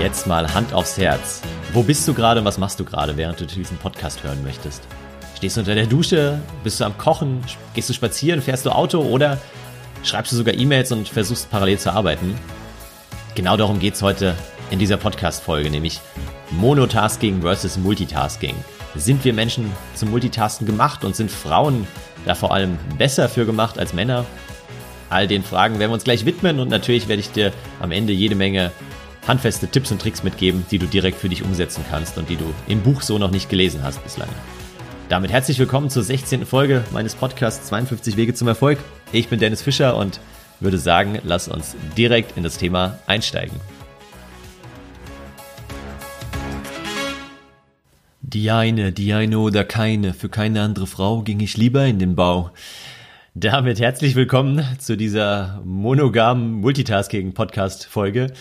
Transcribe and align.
jetzt 0.00 0.26
mal 0.26 0.54
Hand 0.54 0.72
aufs 0.72 0.96
Herz. 0.96 1.42
Wo 1.74 1.82
bist 1.82 2.08
du 2.08 2.14
gerade 2.14 2.40
und 2.40 2.46
was 2.46 2.56
machst 2.56 2.80
du 2.80 2.86
gerade, 2.86 3.18
während 3.18 3.38
du 3.38 3.44
diesen 3.44 3.76
Podcast 3.76 4.24
hören 4.24 4.42
möchtest? 4.42 4.82
Stehst 5.36 5.56
du 5.56 5.60
unter 5.60 5.74
der 5.74 5.84
Dusche? 5.84 6.40
Bist 6.64 6.80
du 6.80 6.84
am 6.84 6.96
Kochen? 6.96 7.44
Gehst 7.74 7.90
du 7.90 7.92
spazieren? 7.92 8.40
Fährst 8.40 8.64
du 8.64 8.70
Auto? 8.70 9.02
Oder 9.02 9.36
schreibst 10.02 10.32
du 10.32 10.36
sogar 10.36 10.54
E-Mails 10.54 10.90
und 10.92 11.06
versuchst 11.06 11.50
parallel 11.50 11.78
zu 11.78 11.92
arbeiten? 11.92 12.34
Genau 13.34 13.58
darum 13.58 13.78
geht 13.78 13.92
es 13.92 14.00
heute 14.00 14.34
in 14.70 14.78
dieser 14.78 14.96
Podcast-Folge, 14.96 15.68
nämlich 15.68 16.00
Monotasking 16.52 17.42
versus 17.42 17.76
Multitasking. 17.76 18.54
Sind 18.94 19.22
wir 19.22 19.34
Menschen 19.34 19.70
zum 19.94 20.10
Multitasken 20.10 20.66
gemacht 20.66 21.04
und 21.04 21.14
sind 21.14 21.30
Frauen 21.30 21.86
da 22.24 22.34
vor 22.34 22.54
allem 22.54 22.78
besser 22.96 23.28
für 23.28 23.44
gemacht 23.44 23.78
als 23.78 23.92
Männer? 23.92 24.24
All 25.10 25.28
den 25.28 25.42
Fragen 25.42 25.78
werden 25.78 25.90
wir 25.90 25.94
uns 25.94 26.04
gleich 26.04 26.24
widmen 26.24 26.58
und 26.58 26.70
natürlich 26.70 27.06
werde 27.06 27.20
ich 27.20 27.32
dir 27.32 27.52
am 27.80 27.92
Ende 27.92 28.14
jede 28.14 28.34
Menge 28.34 28.70
handfeste 29.30 29.68
Tipps 29.68 29.92
und 29.92 30.02
Tricks 30.02 30.24
mitgeben, 30.24 30.66
die 30.72 30.78
du 30.78 30.86
direkt 30.86 31.16
für 31.16 31.28
dich 31.28 31.44
umsetzen 31.44 31.84
kannst 31.88 32.18
und 32.18 32.28
die 32.28 32.36
du 32.36 32.52
im 32.66 32.82
Buch 32.82 33.00
so 33.00 33.16
noch 33.16 33.30
nicht 33.30 33.48
gelesen 33.48 33.84
hast 33.84 34.02
bislang. 34.02 34.28
Damit 35.08 35.30
herzlich 35.30 35.56
willkommen 35.60 35.88
zur 35.88 36.02
16. 36.02 36.44
Folge 36.44 36.84
meines 36.90 37.14
Podcasts 37.14 37.68
52 37.68 38.16
Wege 38.16 38.34
zum 38.34 38.48
Erfolg. 38.48 38.78
Ich 39.12 39.28
bin 39.28 39.38
Dennis 39.38 39.62
Fischer 39.62 39.96
und 39.96 40.18
würde 40.58 40.78
sagen, 40.78 41.20
lass 41.22 41.46
uns 41.46 41.76
direkt 41.96 42.36
in 42.36 42.42
das 42.42 42.58
Thema 42.58 42.98
einsteigen. 43.06 43.54
Die 48.20 48.50
eine, 48.50 48.90
die 48.90 49.12
eine 49.12 49.38
oder 49.38 49.62
keine, 49.62 50.12
für 50.12 50.28
keine 50.28 50.62
andere 50.62 50.88
Frau 50.88 51.22
ging 51.22 51.38
ich 51.38 51.56
lieber 51.56 51.86
in 51.86 52.00
den 52.00 52.16
Bau. 52.16 52.50
Damit 53.36 53.78
herzlich 53.78 54.16
willkommen 54.16 54.64
zu 54.80 54.96
dieser 54.96 55.62
monogamen 55.64 56.54
Multitasking-Podcast-Folge. 56.54 58.32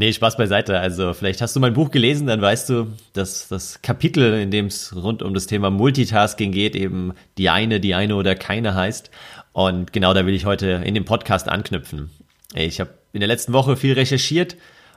Nee, 0.00 0.12
Spaß 0.12 0.36
beiseite. 0.36 0.78
Also 0.78 1.12
vielleicht 1.12 1.42
hast 1.42 1.56
du 1.56 1.60
mein 1.60 1.72
Buch 1.72 1.90
gelesen, 1.90 2.28
dann 2.28 2.40
weißt 2.40 2.68
du, 2.68 2.86
dass 3.14 3.48
das 3.48 3.82
Kapitel, 3.82 4.34
in 4.34 4.52
dem 4.52 4.66
es 4.66 4.94
rund 4.94 5.24
um 5.24 5.34
das 5.34 5.48
Thema 5.48 5.70
Multitasking 5.70 6.52
geht, 6.52 6.76
eben 6.76 7.14
die 7.36 7.50
eine, 7.50 7.80
die 7.80 7.96
eine 7.96 8.14
oder 8.14 8.36
keine 8.36 8.76
heißt. 8.76 9.10
Und 9.50 9.92
genau 9.92 10.14
da 10.14 10.24
will 10.24 10.36
ich 10.36 10.46
heute 10.46 10.82
in 10.84 10.94
dem 10.94 11.04
Podcast 11.04 11.48
anknüpfen. 11.48 12.10
Ich 12.54 12.78
habe 12.78 12.90
in 13.12 13.18
der 13.18 13.26
letzten 13.26 13.52
Woche 13.52 13.76
viel 13.76 13.94
recherchiert 13.94 14.56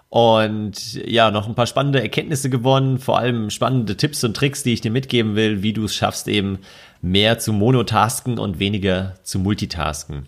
und 0.10 0.94
ja, 0.94 1.32
noch 1.32 1.48
ein 1.48 1.56
paar 1.56 1.66
spannende 1.66 2.00
Erkenntnisse 2.00 2.52
gewonnen, 2.52 3.00
vor 3.00 3.18
allem 3.18 3.50
spannende 3.50 3.98
Tipps 3.98 4.24
und 4.24 4.38
Tricks, 4.38 4.62
die 4.62 4.74
ich 4.74 4.82
dir 4.82 4.92
mitgeben 4.92 5.36
will, 5.36 5.64
wie 5.64 5.74
du 5.74 5.86
es 5.86 5.96
schaffst, 5.96 6.28
eben 6.28 6.60
mehr 7.02 7.40
zu 7.40 7.54
monotasken 7.54 8.38
und 8.38 8.60
weniger 8.60 9.16
zu 9.24 9.40
multitasken. 9.40 10.28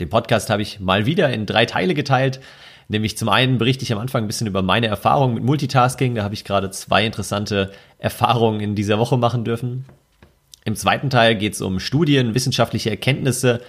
Den 0.00 0.08
Podcast 0.08 0.48
habe 0.48 0.62
ich 0.62 0.80
mal 0.80 1.04
wieder 1.04 1.28
in 1.28 1.44
drei 1.44 1.66
Teile 1.66 1.92
geteilt. 1.92 2.40
Nämlich 2.88 3.18
zum 3.18 3.28
einen 3.28 3.58
berichte 3.58 3.82
ich 3.82 3.92
am 3.92 3.98
Anfang 3.98 4.24
ein 4.24 4.26
bisschen 4.26 4.46
über 4.46 4.62
meine 4.62 4.86
Erfahrungen 4.86 5.34
mit 5.34 5.44
Multitasking. 5.44 6.14
Da 6.14 6.22
habe 6.22 6.34
ich 6.34 6.44
gerade 6.44 6.70
zwei 6.70 7.04
interessante 7.04 7.72
Erfahrungen 7.98 8.60
in 8.60 8.74
dieser 8.74 8.98
Woche 8.98 9.16
machen 9.16 9.44
dürfen. 9.44 9.84
Im 10.64 10.76
zweiten 10.76 11.10
Teil 11.10 11.36
geht 11.36 11.54
es 11.54 11.60
um 11.60 11.80
Studien, 11.80 12.34
wissenschaftliche 12.34 12.90
Erkenntnisse. 12.90 13.60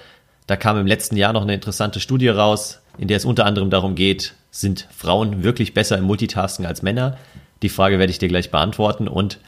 Da 0.46 0.56
kam 0.56 0.78
im 0.78 0.88
letzten 0.88 1.18
Jahr 1.18 1.34
noch 1.34 1.42
eine 1.42 1.54
interessante 1.54 2.00
Studie 2.00 2.30
raus, 2.30 2.82
in 2.98 3.08
der 3.08 3.18
es 3.18 3.26
unter 3.26 3.46
anderem 3.46 3.70
darum 3.70 3.96
geht, 3.96 4.34
sind 4.50 4.88
Frauen 4.96 5.44
wirklich 5.44 5.74
besser 5.74 5.98
im 5.98 6.06
Multitasking 6.06 6.66
als 6.66 6.82
Männer? 6.82 7.18
Die 7.62 7.70
Frage 7.70 8.00
werde 8.00 8.12
ich 8.12 8.20
dir 8.20 8.28
gleich 8.30 8.50
beantworten. 8.50 9.08
Und 9.08 9.40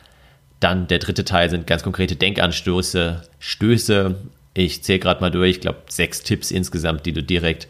dann 0.59 0.87
der 0.87 0.99
dritte 0.99 1.25
Teil 1.25 1.49
sind 1.49 1.67
ganz 1.67 1.83
konkrete 1.83 2.15
Denkanstöße, 2.15 3.23
Stöße. 3.39 4.15
Ich 4.53 4.83
zähle 4.83 4.99
gerade 4.99 5.21
mal 5.21 5.31
durch, 5.31 5.51
ich 5.51 5.61
glaube 5.61 5.79
sechs 5.87 6.21
Tipps 6.21 6.51
insgesamt, 6.51 7.05
die 7.05 7.13
du 7.13 7.23
direkt 7.23 7.67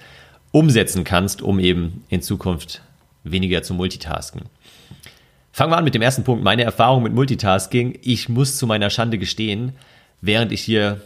umsetzen 0.51 1.03
kannst, 1.03 1.41
um 1.41 1.59
eben 1.59 2.03
in 2.09 2.21
Zukunft 2.21 2.81
weniger 3.23 3.63
zu 3.63 3.73
multitasken. 3.73 4.43
Fangen 5.51 5.71
wir 5.71 5.77
an 5.77 5.83
mit 5.83 5.95
dem 5.95 6.01
ersten 6.01 6.23
Punkt, 6.23 6.43
meine 6.43 6.63
Erfahrung 6.63 7.03
mit 7.03 7.13
Multitasking. 7.13 7.99
Ich 8.01 8.29
muss 8.29 8.57
zu 8.57 8.65
meiner 8.65 8.89
Schande 8.89 9.17
gestehen, 9.17 9.73
während 10.21 10.51
ich 10.51 10.61
hier 10.61 11.01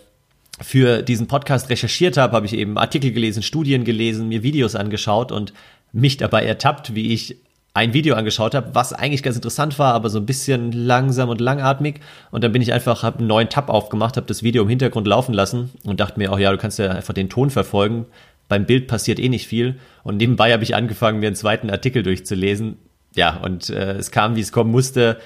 für 0.62 1.01
diesen 1.01 1.28
Podcast 1.28 1.69
recherchiert 1.69 2.17
habe, 2.17 2.35
habe 2.35 2.45
ich 2.45 2.53
eben 2.53 2.78
Artikel 2.78 3.12
gelesen, 3.12 3.41
Studien 3.41 3.84
gelesen, 3.84 4.28
mir 4.28 4.44
Videos 4.44 4.75
angeschaut 4.75 5.31
und 5.31 5.53
mich 5.91 6.17
dabei 6.17 6.46
ertappt, 6.46 6.94
wie 6.94 7.13
ich 7.13 7.38
ein 7.75 7.94
Video 7.94 8.16
angeschaut 8.16 8.53
habe, 8.53 8.75
was 8.75 8.94
eigentlich 8.94 9.23
ganz 9.23 9.35
interessant 9.35 9.79
war, 9.79 9.96
aber 9.96 10.12
so 10.12 10.19
ein 10.19 10.28
bisschen 10.28 10.72
langsam 10.72 11.29
und 11.29 11.41
langatmig. 11.41 12.01
Und 12.29 12.44
dann 12.44 12.51
bin 12.51 12.62
ich 12.62 12.72
einfach, 12.72 13.01
habe 13.01 13.17
einen 13.17 13.28
neuen 13.28 13.50
Tab 13.50 13.69
aufgemacht, 13.69 14.16
habe 14.16 14.28
das 14.28 14.44
Video 14.44 14.62
im 14.62 14.69
Hintergrund 14.69 15.07
laufen 15.07 15.34
lassen 15.34 15.72
und 15.84 16.00
dachte 16.00 16.19
mir, 16.19 16.31
auch 16.31 16.38
ja, 16.38 16.51
du 16.51 16.57
kannst 16.57 16.78
ja 16.78 16.91
einfach 16.91 17.16
den 17.16 17.29
Ton 17.29 17.50
verfolgen 17.50 18.06
beim 18.53 18.68
Bild 18.68 18.86
passiert 18.86 19.18
eh 19.18 19.30
nicht 19.30 19.47
viel. 19.47 19.80
Und 20.03 20.18
nebenbei 20.18 20.53
habe 20.53 20.62
ich 20.62 20.75
angefangen, 20.75 21.19
mir 21.19 21.25
einen 21.25 21.36
zweiten 21.36 21.72
Artikel 21.72 22.03
durchzulesen. 22.03 22.78
Ja, 23.16 23.38
und 23.38 23.72
äh, 23.72 23.94
es 23.94 24.12
kam, 24.12 24.36
wie 24.36 24.41
es 24.41 24.52
kommen 24.52 24.69
musste. 24.69 25.18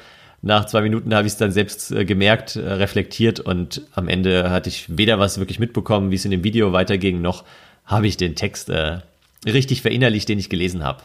Nach 0.41 0.63
zwei 0.63 0.79
Minuten 0.79 1.13
habe 1.13 1.27
ich 1.27 1.33
es 1.33 1.37
dann 1.37 1.51
selbst 1.51 1.91
äh, 1.91 2.05
gemerkt, 2.05 2.55
äh, 2.55 2.61
reflektiert 2.61 3.41
und 3.41 3.81
am 3.93 4.07
Ende 4.07 4.49
hatte 4.49 4.69
ich 4.69 4.97
weder 4.97 5.19
was 5.19 5.39
wirklich 5.39 5.59
mitbekommen, 5.59 6.09
wie 6.09 6.15
es 6.15 6.23
in 6.23 6.31
dem 6.31 6.45
Video 6.45 6.71
weiterging, 6.71 7.21
noch 7.21 7.43
habe 7.83 8.07
ich 8.07 8.15
den 8.15 8.35
Text 8.35 8.69
äh, 8.69 8.99
richtig 9.45 9.81
verinnerlicht, 9.81 10.29
den 10.29 10.39
ich 10.39 10.49
gelesen 10.49 10.85
habe. 10.85 11.03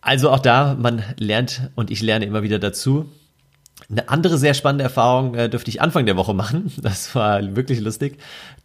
Also 0.00 0.30
auch 0.30 0.38
da, 0.38 0.78
man 0.80 1.02
lernt 1.18 1.68
und 1.74 1.90
ich 1.90 2.00
lerne 2.00 2.24
immer 2.24 2.42
wieder 2.42 2.58
dazu. 2.58 3.10
Eine 3.90 4.10
andere 4.10 4.36
sehr 4.36 4.52
spannende 4.52 4.84
Erfahrung 4.84 5.34
äh, 5.34 5.48
dürfte 5.48 5.70
ich 5.70 5.80
Anfang 5.80 6.04
der 6.04 6.16
Woche 6.16 6.34
machen. 6.34 6.70
Das 6.82 7.14
war 7.14 7.56
wirklich 7.56 7.80
lustig. 7.80 8.18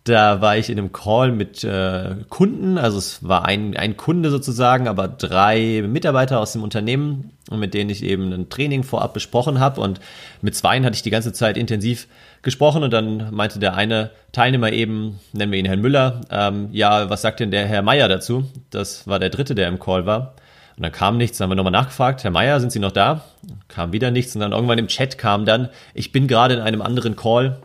Da 0.03 0.41
war 0.41 0.57
ich 0.57 0.69
in 0.69 0.77
einem 0.77 0.91
Call 0.91 1.31
mit 1.31 1.63
äh, 1.63 2.15
Kunden, 2.27 2.77
also 2.77 2.97
es 2.97 3.25
war 3.25 3.45
ein, 3.45 3.77
ein 3.77 3.95
Kunde 3.95 4.29
sozusagen, 4.31 4.89
aber 4.89 5.07
drei 5.07 5.81
Mitarbeiter 5.87 6.41
aus 6.41 6.51
dem 6.51 6.61
Unternehmen, 6.61 7.31
mit 7.49 7.73
denen 7.73 7.89
ich 7.89 8.03
eben 8.03 8.33
ein 8.33 8.49
Training 8.49 8.83
vorab 8.83 9.13
besprochen 9.13 9.61
habe. 9.61 9.79
Und 9.79 10.01
mit 10.41 10.55
zweien 10.55 10.83
hatte 10.83 10.95
ich 10.95 11.03
die 11.03 11.09
ganze 11.09 11.31
Zeit 11.31 11.55
intensiv 11.55 12.07
gesprochen 12.41 12.83
und 12.83 12.91
dann 12.91 13.33
meinte 13.33 13.59
der 13.59 13.75
eine 13.75 14.11
Teilnehmer 14.33 14.73
eben, 14.73 15.21
nennen 15.31 15.53
wir 15.53 15.59
ihn 15.59 15.65
Herrn 15.65 15.79
Müller, 15.79 16.19
ähm, 16.31 16.67
ja, 16.73 17.09
was 17.09 17.21
sagt 17.21 17.39
denn 17.39 17.51
der 17.51 17.65
Herr 17.65 17.81
Meier 17.81 18.09
dazu? 18.09 18.43
Das 18.71 19.07
war 19.07 19.19
der 19.19 19.29
dritte, 19.29 19.55
der 19.55 19.69
im 19.69 19.79
Call 19.79 20.05
war. 20.05 20.35
Und 20.75 20.83
dann 20.83 20.91
kam 20.91 21.17
nichts, 21.17 21.37
dann 21.37 21.45
haben 21.45 21.51
wir 21.51 21.55
nochmal 21.55 21.71
nachgefragt, 21.71 22.23
Herr 22.23 22.31
Meier, 22.31 22.59
sind 22.59 22.71
Sie 22.71 22.79
noch 22.79 22.91
da? 22.91 23.23
Kam 23.67 23.91
wieder 23.91 24.11
nichts 24.11 24.35
und 24.35 24.41
dann 24.41 24.53
irgendwann 24.53 24.79
im 24.79 24.87
Chat 24.87 25.17
kam 25.17 25.45
dann, 25.45 25.69
ich 25.93 26.11
bin 26.11 26.27
gerade 26.27 26.55
in 26.55 26.61
einem 26.61 26.81
anderen 26.81 27.15
Call, 27.15 27.59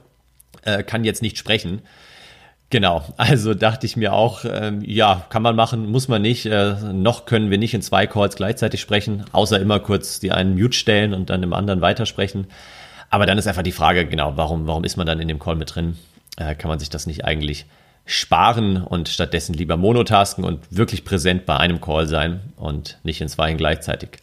äh, 0.63 0.83
kann 0.83 1.05
jetzt 1.05 1.23
nicht 1.23 1.39
sprechen. 1.39 1.83
Genau, 2.71 3.03
also 3.17 3.55
dachte 3.55 3.87
ich 3.87 3.97
mir 3.97 4.13
auch, 4.13 4.45
ähm, 4.45 4.83
ja, 4.85 5.25
kann 5.31 5.43
man 5.43 5.57
machen, 5.57 5.91
muss 5.91 6.09
man 6.09 6.21
nicht. 6.21 6.45
Äh, 6.45 6.75
noch 6.93 7.25
können 7.25 7.51
wir 7.51 7.57
nicht 7.57 7.73
in 7.73 7.81
zwei 7.81 8.07
Calls 8.07 8.37
gleichzeitig 8.37 8.81
sprechen, 8.81 9.25
außer 9.33 9.59
immer 9.59 9.81
kurz 9.81 10.21
die 10.21 10.33
einen 10.33 10.55
Mute 10.55 10.77
stellen 10.77 11.15
und 11.15 11.31
dann 11.31 11.43
im 11.43 11.55
anderen 11.55 11.81
weitersprechen. 11.81 12.47
Aber 13.09 13.25
dann 13.25 13.39
ist 13.39 13.47
einfach 13.47 13.63
die 13.63 13.73
Frage, 13.73 14.05
genau, 14.05 14.37
warum, 14.37 14.67
warum 14.67 14.85
ist 14.85 14.99
man 14.99 15.07
dann 15.07 15.19
in 15.19 15.29
dem 15.29 15.39
Call 15.39 15.57
mit 15.57 15.75
drin? 15.75 15.97
Äh, 16.37 16.55
kann 16.57 16.69
man 16.69 16.79
sich 16.79 16.91
das 16.91 17.07
nicht 17.07 17.25
eigentlich 17.25 17.65
sparen 18.09 18.83
und 18.83 19.09
stattdessen 19.09 19.53
lieber 19.53 19.77
monotasken 19.77 20.43
und 20.43 20.61
wirklich 20.71 21.05
präsent 21.05 21.45
bei 21.45 21.59
einem 21.59 21.81
Call 21.81 22.07
sein 22.07 22.41
und 22.57 22.99
nicht 23.05 23.21
in 23.21 23.29
zwei 23.29 23.53
gleichzeitig? 23.53 24.19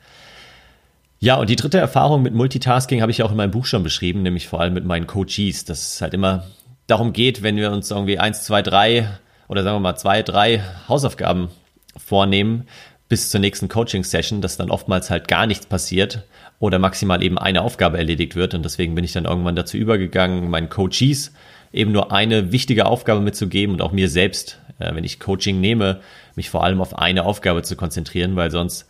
Ja, 1.19 1.35
und 1.35 1.49
die 1.49 1.55
dritte 1.55 1.77
Erfahrung 1.77 2.23
mit 2.23 2.33
Multitasking 2.33 3.01
habe 3.01 3.11
ich 3.11 3.23
auch 3.23 3.31
in 3.31 3.37
meinem 3.37 3.51
Buch 3.51 3.65
schon 3.65 3.83
beschrieben, 3.83 4.23
nämlich 4.23 4.47
vor 4.47 4.59
allem 4.59 4.73
mit 4.73 4.85
meinen 4.85 5.07
Coaches. 5.07 5.65
Das 5.65 5.93
ist 5.93 6.01
halt 6.01 6.13
immer 6.15 6.45
darum 6.87 7.13
geht, 7.13 7.43
wenn 7.43 7.57
wir 7.57 7.71
uns 7.71 7.91
irgendwie 7.91 8.19
eins, 8.19 8.43
zwei, 8.43 8.63
drei 8.63 9.07
oder 9.47 9.63
sagen 9.63 9.75
wir 9.75 9.81
mal 9.81 9.95
zwei, 9.95 10.23
drei 10.23 10.63
Hausaufgaben 10.89 11.49
vornehmen 11.95 12.67
bis 13.07 13.29
zur 13.29 13.39
nächsten 13.39 13.69
Coaching-Session, 13.69 14.41
dass 14.41 14.57
dann 14.57 14.71
oftmals 14.71 15.11
halt 15.11 15.27
gar 15.27 15.45
nichts 15.45 15.67
passiert 15.67 16.23
oder 16.59 16.79
maximal 16.79 17.23
eben 17.23 17.37
eine 17.37 17.61
Aufgabe 17.61 17.99
erledigt 17.99 18.35
wird. 18.35 18.55
Und 18.55 18.63
deswegen 18.63 18.95
bin 18.95 19.03
ich 19.03 19.13
dann 19.13 19.25
irgendwann 19.25 19.55
dazu 19.55 19.77
übergegangen, 19.77 20.49
meinen 20.49 20.69
Coaches 20.69 21.31
eben 21.73 21.91
nur 21.91 22.11
eine 22.11 22.51
wichtige 22.51 22.85
Aufgabe 22.85 23.21
mitzugeben 23.21 23.75
und 23.75 23.81
auch 23.81 23.91
mir 23.91 24.09
selbst, 24.09 24.59
äh, 24.79 24.93
wenn 24.93 25.03
ich 25.03 25.19
Coaching 25.19 25.59
nehme, 25.59 26.01
mich 26.35 26.49
vor 26.49 26.63
allem 26.63 26.81
auf 26.81 26.97
eine 26.97 27.25
Aufgabe 27.25 27.63
zu 27.63 27.75
konzentrieren, 27.75 28.35
weil 28.35 28.51
sonst 28.51 28.87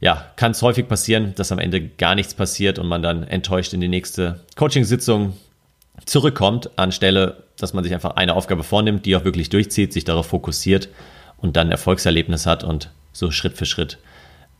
ja, 0.00 0.26
kann 0.36 0.52
es 0.52 0.62
häufig 0.62 0.86
passieren, 0.86 1.34
dass 1.34 1.50
am 1.50 1.58
Ende 1.58 1.80
gar 1.80 2.14
nichts 2.14 2.34
passiert 2.34 2.78
und 2.78 2.86
man 2.86 3.02
dann 3.02 3.24
enttäuscht 3.24 3.72
in 3.72 3.80
die 3.80 3.88
nächste 3.88 4.40
Coaching-Sitzung 4.56 5.34
zurückkommt, 6.04 6.78
anstelle, 6.78 7.42
dass 7.58 7.74
man 7.74 7.82
sich 7.82 7.92
einfach 7.92 8.14
eine 8.16 8.34
Aufgabe 8.34 8.62
vornimmt, 8.62 9.06
die 9.06 9.16
auch 9.16 9.24
wirklich 9.24 9.50
durchzieht, 9.50 9.92
sich 9.92 10.04
darauf 10.04 10.26
fokussiert 10.26 10.88
und 11.38 11.56
dann 11.56 11.68
ein 11.68 11.72
Erfolgserlebnis 11.72 12.46
hat 12.46 12.62
und 12.62 12.90
so 13.12 13.30
Schritt 13.32 13.56
für 13.56 13.66
Schritt 13.66 13.98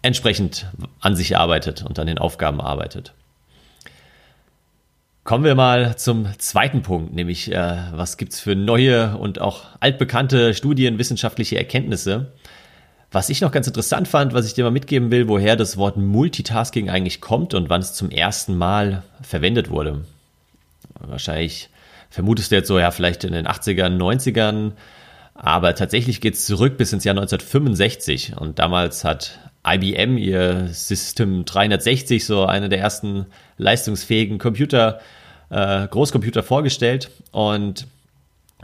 entsprechend 0.03 0.67
an 1.01 1.17
sich 1.17 1.37
arbeitet 1.37 1.85
und 1.85 1.99
an 1.99 2.07
den 2.07 2.19
Aufgaben 2.19 2.61
arbeitet. 2.61 3.13
Kommen 5.29 5.45
wir 5.45 5.55
mal 5.55 5.95
zum 5.99 6.27
zweiten 6.39 6.81
Punkt, 6.81 7.13
nämlich 7.13 7.53
äh, 7.53 7.77
was 7.93 8.17
gibt's 8.17 8.41
für 8.41 8.57
neue 8.57 9.19
und 9.19 9.43
auch 9.43 9.67
altbekannte 9.79 10.55
Studien, 10.55 10.99
wissenschaftliche 10.99 11.59
Erkenntnisse. 11.59 12.33
Was 13.13 13.29
ich 13.29 13.43
noch 13.43 13.53
ganz 13.53 13.67
interessant 13.67 14.09
fand, 14.09 14.33
was 14.33 14.47
ich 14.47 14.55
dir 14.55 14.65
mal 14.65 14.71
mitgeben 14.71 15.11
will, 15.11 15.29
woher 15.29 15.57
das 15.57 15.77
Wort 15.77 15.99
Multitasking 15.99 16.89
eigentlich 16.89 17.21
kommt 17.21 17.53
und 17.53 17.69
wann 17.69 17.83
es 17.83 17.93
zum 17.93 18.11
ersten 18.11 18.57
Mal 18.57 19.03
verwendet 19.21 19.69
wurde 19.69 20.03
wahrscheinlich 21.01 21.69
vermutest 22.11 22.51
du 22.51 22.57
jetzt 22.57 22.69
so, 22.69 22.79
ja, 22.79 22.91
vielleicht 22.91 23.25
in 23.25 23.33
den 23.33 23.47
80ern, 23.47 23.97
90ern. 23.97 24.73
Aber 25.35 25.75
tatsächlich 25.75 26.21
geht 26.21 26.35
es 26.35 26.47
zurück 26.47 26.77
bis 26.77 26.93
ins 26.93 27.05
Jahr 27.05 27.17
1965. 27.17 28.37
Und 28.37 28.59
damals 28.59 29.05
hat 29.05 29.39
IBM 29.67 30.17
ihr 30.17 30.69
System 30.73 31.45
360, 31.45 32.25
so 32.25 32.45
eine 32.45 32.69
der 32.69 32.81
ersten 32.81 33.27
leistungsfähigen 33.57 34.39
Computer, 34.39 35.01
äh, 35.51 35.87
Großcomputer 35.87 36.43
vorgestellt. 36.43 37.11
Und 37.31 37.87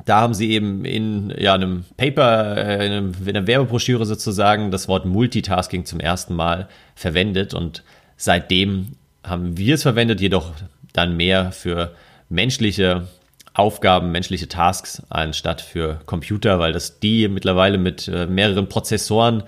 da 0.05 0.21
haben 0.21 0.35
sie 0.35 0.51
eben 0.51 0.85
in 0.85 1.33
ja, 1.37 1.55
einem 1.55 1.85
Paper, 1.97 2.57
äh, 2.57 2.87
in, 2.87 2.93
einem, 2.93 3.13
in 3.25 3.37
einer 3.37 3.47
Werbebroschüre 3.47 4.07
sozusagen 4.07 4.71
das 4.71 4.89
Wort 4.89 5.07
Multitasking 5.07 5.85
zum 5.85 6.01
ersten 6.01 6.35
Mal 6.35 6.69
verwendet. 6.95 7.55
Und 7.55 7.83
seitdem 8.17 8.97
haben 9.23 9.57
wir 9.57 9.77
es 9.77 9.83
verwendet, 9.83 10.21
jedoch 10.21 10.53
dann 10.93 11.17
mehr 11.17 11.53
für 11.53 11.95
menschliche 12.29 13.09
Aufgaben, 13.55 14.11
menschliche 14.11 14.49
Tasks 14.49 15.03
anstatt 15.11 15.61
für 15.61 16.01
Computer, 16.07 16.59
weil 16.59 16.73
das 16.73 16.99
die 16.99 17.29
mittlerweile 17.29 17.79
mit 17.79 18.09
äh, 18.09 18.27
mehreren 18.27 18.69
Prozessoren 18.69 19.45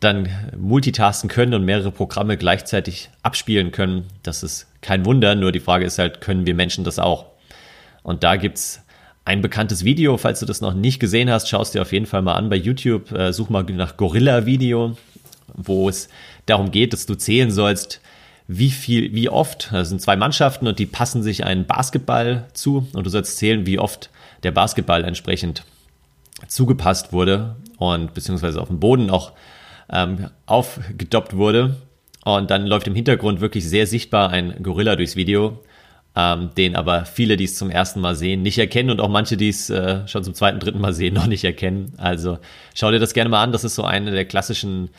dann 0.00 0.28
multitasken 0.56 1.28
können 1.28 1.54
und 1.54 1.64
mehrere 1.64 1.92
Programme 1.92 2.36
gleichzeitig 2.36 3.10
abspielen 3.22 3.70
können. 3.70 4.06
Das 4.22 4.42
ist 4.42 4.66
kein 4.82 5.06
Wunder, 5.06 5.34
nur 5.34 5.52
die 5.52 5.60
Frage 5.60 5.86
ist 5.86 5.98
halt, 5.98 6.20
können 6.20 6.44
wir 6.46 6.54
Menschen 6.54 6.84
das 6.84 6.98
auch? 6.98 7.26
Und 8.02 8.22
da 8.24 8.36
gibt's 8.36 8.84
ein 9.24 9.40
bekanntes 9.40 9.84
Video, 9.84 10.16
falls 10.16 10.40
du 10.40 10.46
das 10.46 10.60
noch 10.60 10.74
nicht 10.74 10.98
gesehen 10.98 11.30
hast, 11.30 11.48
schaust 11.48 11.74
dir 11.74 11.82
auf 11.82 11.92
jeden 11.92 12.06
Fall 12.06 12.22
mal 12.22 12.34
an 12.34 12.50
bei 12.50 12.56
YouTube, 12.56 13.12
äh, 13.12 13.32
such 13.32 13.48
mal 13.48 13.62
nach 13.62 13.96
Gorilla-Video, 13.96 14.96
wo 15.54 15.88
es 15.88 16.08
darum 16.46 16.70
geht, 16.70 16.92
dass 16.92 17.06
du 17.06 17.14
zählen 17.14 17.50
sollst, 17.50 18.00
wie 18.48 18.70
viel, 18.70 19.14
wie 19.14 19.28
oft, 19.28 19.70
das 19.72 19.88
sind 19.88 20.02
zwei 20.02 20.16
Mannschaften 20.16 20.66
und 20.66 20.78
die 20.78 20.86
passen 20.86 21.22
sich 21.22 21.44
einen 21.44 21.66
Basketball 21.66 22.48
zu 22.52 22.88
und 22.92 23.06
du 23.06 23.10
sollst 23.10 23.38
zählen, 23.38 23.66
wie 23.66 23.78
oft 23.78 24.10
der 24.42 24.50
Basketball 24.50 25.04
entsprechend 25.04 25.64
zugepasst 26.48 27.12
wurde 27.12 27.54
und 27.78 28.14
beziehungsweise 28.14 28.60
auf 28.60 28.68
dem 28.68 28.80
Boden 28.80 29.10
auch 29.10 29.32
ähm, 29.88 30.30
aufgedoppt 30.46 31.36
wurde. 31.36 31.76
Und 32.24 32.50
dann 32.50 32.66
läuft 32.66 32.86
im 32.86 32.94
Hintergrund 32.94 33.40
wirklich 33.40 33.68
sehr 33.68 33.86
sichtbar 33.86 34.30
ein 34.30 34.62
Gorilla 34.62 34.96
durchs 34.96 35.16
Video, 35.16 35.58
ähm, 36.14 36.50
den 36.56 36.76
aber 36.76 37.04
viele, 37.04 37.36
die 37.36 37.44
es 37.44 37.56
zum 37.56 37.70
ersten 37.70 38.00
Mal 38.00 38.14
sehen, 38.14 38.42
nicht 38.42 38.58
erkennen 38.58 38.90
und 38.90 39.00
auch 39.00 39.08
manche, 39.08 39.36
die 39.36 39.48
es 39.48 39.70
äh, 39.70 40.06
schon 40.06 40.22
zum 40.22 40.34
zweiten, 40.34 40.60
dritten 40.60 40.80
Mal 40.80 40.92
sehen, 40.92 41.14
noch 41.14 41.26
nicht 41.26 41.44
erkennen. 41.44 41.94
Also 41.96 42.38
schau 42.74 42.90
dir 42.90 43.00
das 43.00 43.14
gerne 43.14 43.30
mal 43.30 43.42
an. 43.42 43.52
Das 43.52 43.64
ist 43.64 43.74
so 43.74 43.84
eine 43.84 44.10
der 44.10 44.24
klassischen 44.24 44.90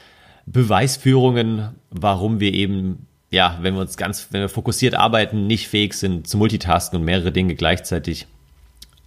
Beweisführungen, 0.45 1.69
warum 1.89 2.39
wir 2.39 2.53
eben 2.53 3.07
ja, 3.33 3.57
wenn 3.61 3.73
wir 3.73 3.81
uns 3.81 3.97
ganz, 3.97 4.27
wenn 4.29 4.41
wir 4.41 4.49
fokussiert 4.49 4.93
arbeiten, 4.93 5.47
nicht 5.47 5.67
fähig 5.67 5.95
sind 5.95 6.27
zu 6.27 6.37
multitasken 6.37 6.99
und 6.99 7.05
mehrere 7.05 7.31
Dinge 7.31 7.55
gleichzeitig 7.55 8.27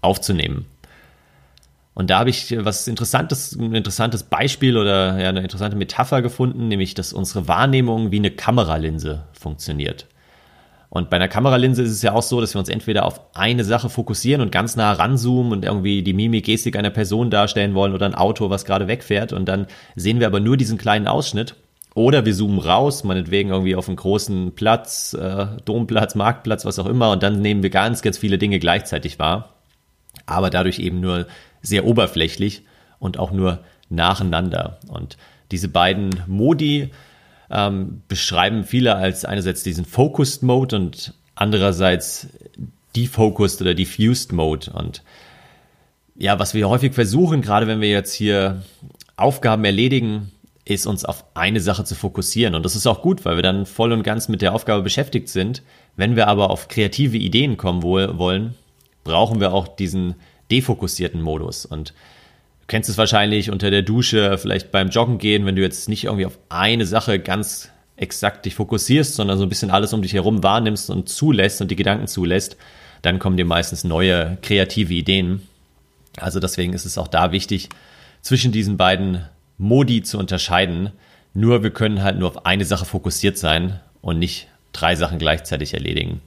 aufzunehmen. 0.00 0.66
Und 1.96 2.10
da 2.10 2.19
habe 2.19 2.28
ich 2.28 2.54
was 2.58 2.88
interessantes, 2.88 3.56
ein 3.56 3.75
interessantes 3.75 4.22
Beispiel 4.22 4.76
oder 4.76 5.19
ja, 5.19 5.31
eine 5.31 5.40
interessante 5.40 5.78
Metapher 5.78 6.20
gefunden, 6.20 6.69
nämlich, 6.69 6.93
dass 6.93 7.14
unsere 7.14 7.48
Wahrnehmung 7.48 8.10
wie 8.10 8.19
eine 8.19 8.31
Kameralinse 8.31 9.22
funktioniert. 9.32 10.06
Und 10.90 11.08
bei 11.08 11.16
einer 11.16 11.28
Kameralinse 11.28 11.82
ist 11.82 11.93
es 11.93 12.02
ja 12.02 12.12
auch 12.12 12.22
so, 12.22 12.38
dass 12.38 12.54
wir 12.54 12.58
uns 12.58 12.69
entweder 12.69 13.06
auf 13.06 13.34
eine 13.34 13.64
Sache 13.64 13.88
fokussieren 13.88 14.43
und 14.43 14.52
ganz 14.52 14.76
nah 14.76 14.93
ranzoomen 14.93 15.52
und 15.52 15.64
irgendwie 15.64 16.02
die 16.02 16.12
Mimik, 16.12 16.44
Gestik 16.44 16.76
einer 16.76 16.90
Person 16.90 17.31
darstellen 17.31 17.75
wollen 17.75 17.94
oder 17.94 18.04
ein 18.04 18.14
Auto, 18.14 18.50
was 18.50 18.66
gerade 18.66 18.88
wegfährt. 18.88 19.32
Und 19.32 19.46
dann 19.46 19.66
sehen 19.94 20.20
wir 20.20 20.26
aber 20.26 20.40
nur 20.40 20.58
diesen 20.58 20.76
kleinen 20.76 21.08
Ausschnitt 21.08 21.54
oder 21.94 22.26
wir 22.26 22.34
zoomen 22.34 22.58
raus, 22.58 23.04
meinetwegen 23.04 23.49
irgendwie 23.49 23.75
auf 23.75 23.88
einen 23.88 23.96
großen 23.96 24.54
Platz, 24.54 25.14
äh, 25.14 25.46
Domplatz, 25.64 26.14
Marktplatz, 26.14 26.66
was 26.66 26.78
auch 26.78 26.87
immer, 26.87 27.10
und 27.10 27.22
dann 27.22 27.40
nehmen 27.40 27.62
wir 27.62 27.70
ganz, 27.70 28.02
ganz 28.02 28.19
viele 28.19 28.37
Dinge 28.37 28.58
gleichzeitig 28.58 29.19
wahr. 29.19 29.55
Aber 30.24 30.50
dadurch 30.50 30.78
eben 30.78 31.00
nur 31.00 31.26
sehr 31.62 31.84
oberflächlich 31.84 32.62
und 32.98 33.18
auch 33.18 33.30
nur 33.30 33.60
nacheinander. 33.88 34.78
Und 34.88 35.16
diese 35.50 35.68
beiden 35.68 36.22
Modi 36.26 36.90
ähm, 37.50 38.02
beschreiben 38.08 38.64
viele 38.64 38.96
als 38.96 39.24
einerseits 39.24 39.62
diesen 39.62 39.84
Focused 39.84 40.42
Mode 40.42 40.76
und 40.76 41.14
andererseits 41.34 42.28
Defocused 42.96 43.60
oder 43.60 43.74
Diffused 43.74 44.32
Mode. 44.32 44.70
Und 44.72 45.02
ja, 46.16 46.38
was 46.38 46.54
wir 46.54 46.68
häufig 46.68 46.94
versuchen, 46.94 47.42
gerade 47.42 47.66
wenn 47.66 47.80
wir 47.80 47.90
jetzt 47.90 48.14
hier 48.14 48.62
Aufgaben 49.16 49.64
erledigen, 49.64 50.32
ist 50.64 50.86
uns 50.86 51.04
auf 51.04 51.24
eine 51.34 51.60
Sache 51.60 51.84
zu 51.84 51.94
fokussieren. 51.94 52.56
Und 52.56 52.64
das 52.64 52.74
ist 52.74 52.86
auch 52.86 53.00
gut, 53.00 53.24
weil 53.24 53.36
wir 53.36 53.42
dann 53.42 53.66
voll 53.66 53.92
und 53.92 54.02
ganz 54.02 54.28
mit 54.28 54.42
der 54.42 54.52
Aufgabe 54.52 54.82
beschäftigt 54.82 55.28
sind. 55.28 55.62
Wenn 55.94 56.16
wir 56.16 56.26
aber 56.26 56.50
auf 56.50 56.68
kreative 56.68 57.16
Ideen 57.16 57.56
kommen 57.56 57.82
wollen, 57.82 58.54
brauchen 59.06 59.40
wir 59.40 59.52
auch 59.52 59.68
diesen 59.68 60.16
defokussierten 60.50 61.22
Modus. 61.22 61.64
Und 61.64 61.90
du 61.90 62.66
kennst 62.66 62.90
es 62.90 62.98
wahrscheinlich 62.98 63.50
unter 63.50 63.70
der 63.70 63.82
Dusche, 63.82 64.36
vielleicht 64.36 64.70
beim 64.70 64.90
Joggen 64.90 65.18
gehen, 65.18 65.46
wenn 65.46 65.56
du 65.56 65.62
jetzt 65.62 65.88
nicht 65.88 66.04
irgendwie 66.04 66.26
auf 66.26 66.38
eine 66.48 66.84
Sache 66.84 67.18
ganz 67.18 67.70
exakt 67.96 68.44
dich 68.44 68.54
fokussierst, 68.54 69.14
sondern 69.14 69.38
so 69.38 69.44
ein 69.44 69.48
bisschen 69.48 69.70
alles 69.70 69.92
um 69.92 70.02
dich 70.02 70.12
herum 70.12 70.42
wahrnimmst 70.42 70.90
und 70.90 71.08
zulässt 71.08 71.62
und 71.62 71.70
die 71.70 71.76
Gedanken 71.76 72.08
zulässt, 72.08 72.56
dann 73.00 73.18
kommen 73.18 73.36
dir 73.36 73.46
meistens 73.46 73.84
neue 73.84 74.36
kreative 74.42 74.92
Ideen. 74.92 75.42
Also 76.18 76.40
deswegen 76.40 76.72
ist 76.72 76.84
es 76.84 76.98
auch 76.98 77.08
da 77.08 77.32
wichtig, 77.32 77.68
zwischen 78.20 78.52
diesen 78.52 78.76
beiden 78.76 79.24
Modi 79.56 80.02
zu 80.02 80.18
unterscheiden. 80.18 80.90
Nur 81.32 81.62
wir 81.62 81.70
können 81.70 82.02
halt 82.02 82.18
nur 82.18 82.28
auf 82.28 82.44
eine 82.44 82.64
Sache 82.64 82.84
fokussiert 82.84 83.38
sein 83.38 83.80
und 84.02 84.18
nicht 84.18 84.48
drei 84.72 84.96
Sachen 84.96 85.18
gleichzeitig 85.18 85.74
erledigen. 85.74 86.20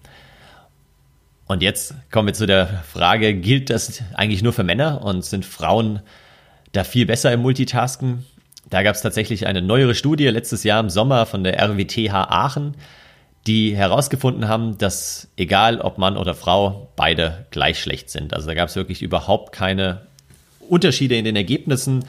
Und 1.50 1.64
jetzt 1.64 1.96
kommen 2.12 2.28
wir 2.28 2.36
zu 2.36 2.46
der 2.46 2.68
Frage, 2.68 3.34
gilt 3.34 3.72
das 3.72 4.04
eigentlich 4.14 4.44
nur 4.44 4.54
für 4.54 4.64
Männer 4.64 5.04
und 5.04 5.26
sind 5.26 5.44
Frauen 5.44 6.00
da 6.74 6.84
viel 6.84 7.08
besser 7.08 7.34
im 7.34 7.42
Multitasken? 7.42 8.24
Da 8.70 8.84
gab 8.84 8.94
es 8.94 9.02
tatsächlich 9.02 9.48
eine 9.48 9.64
neuere 9.64 9.96
Studie 9.96 10.28
letztes 10.28 10.64
Jahr 10.64 10.80
im 10.80 10.92
Sommer 10.92 11.26
von 11.26 11.44
der 11.44 11.60
RWTH 11.60 12.14
Aachen, 12.14 12.76
die 13.48 13.76
herausgefunden 13.76 14.48
haben, 14.48 14.78
dass 14.78 15.28
egal 15.38 15.82
ob 15.82 15.98
Mann 15.98 16.18
oder 16.18 16.36
Frau, 16.36 16.92
beide 16.96 17.48
gleich 17.50 17.80
schlecht 17.80 18.12
sind. 18.12 18.36
Also 18.36 18.46
da 18.46 18.54
gab 18.54 18.70
es 18.70 18.76
wirklich 18.76 19.02
überhaupt 19.02 19.52
keine 19.52 20.02
Unterschiede 20.60 21.16
in 21.16 21.26
den 21.26 21.36
Ergebnissen. 21.36 22.06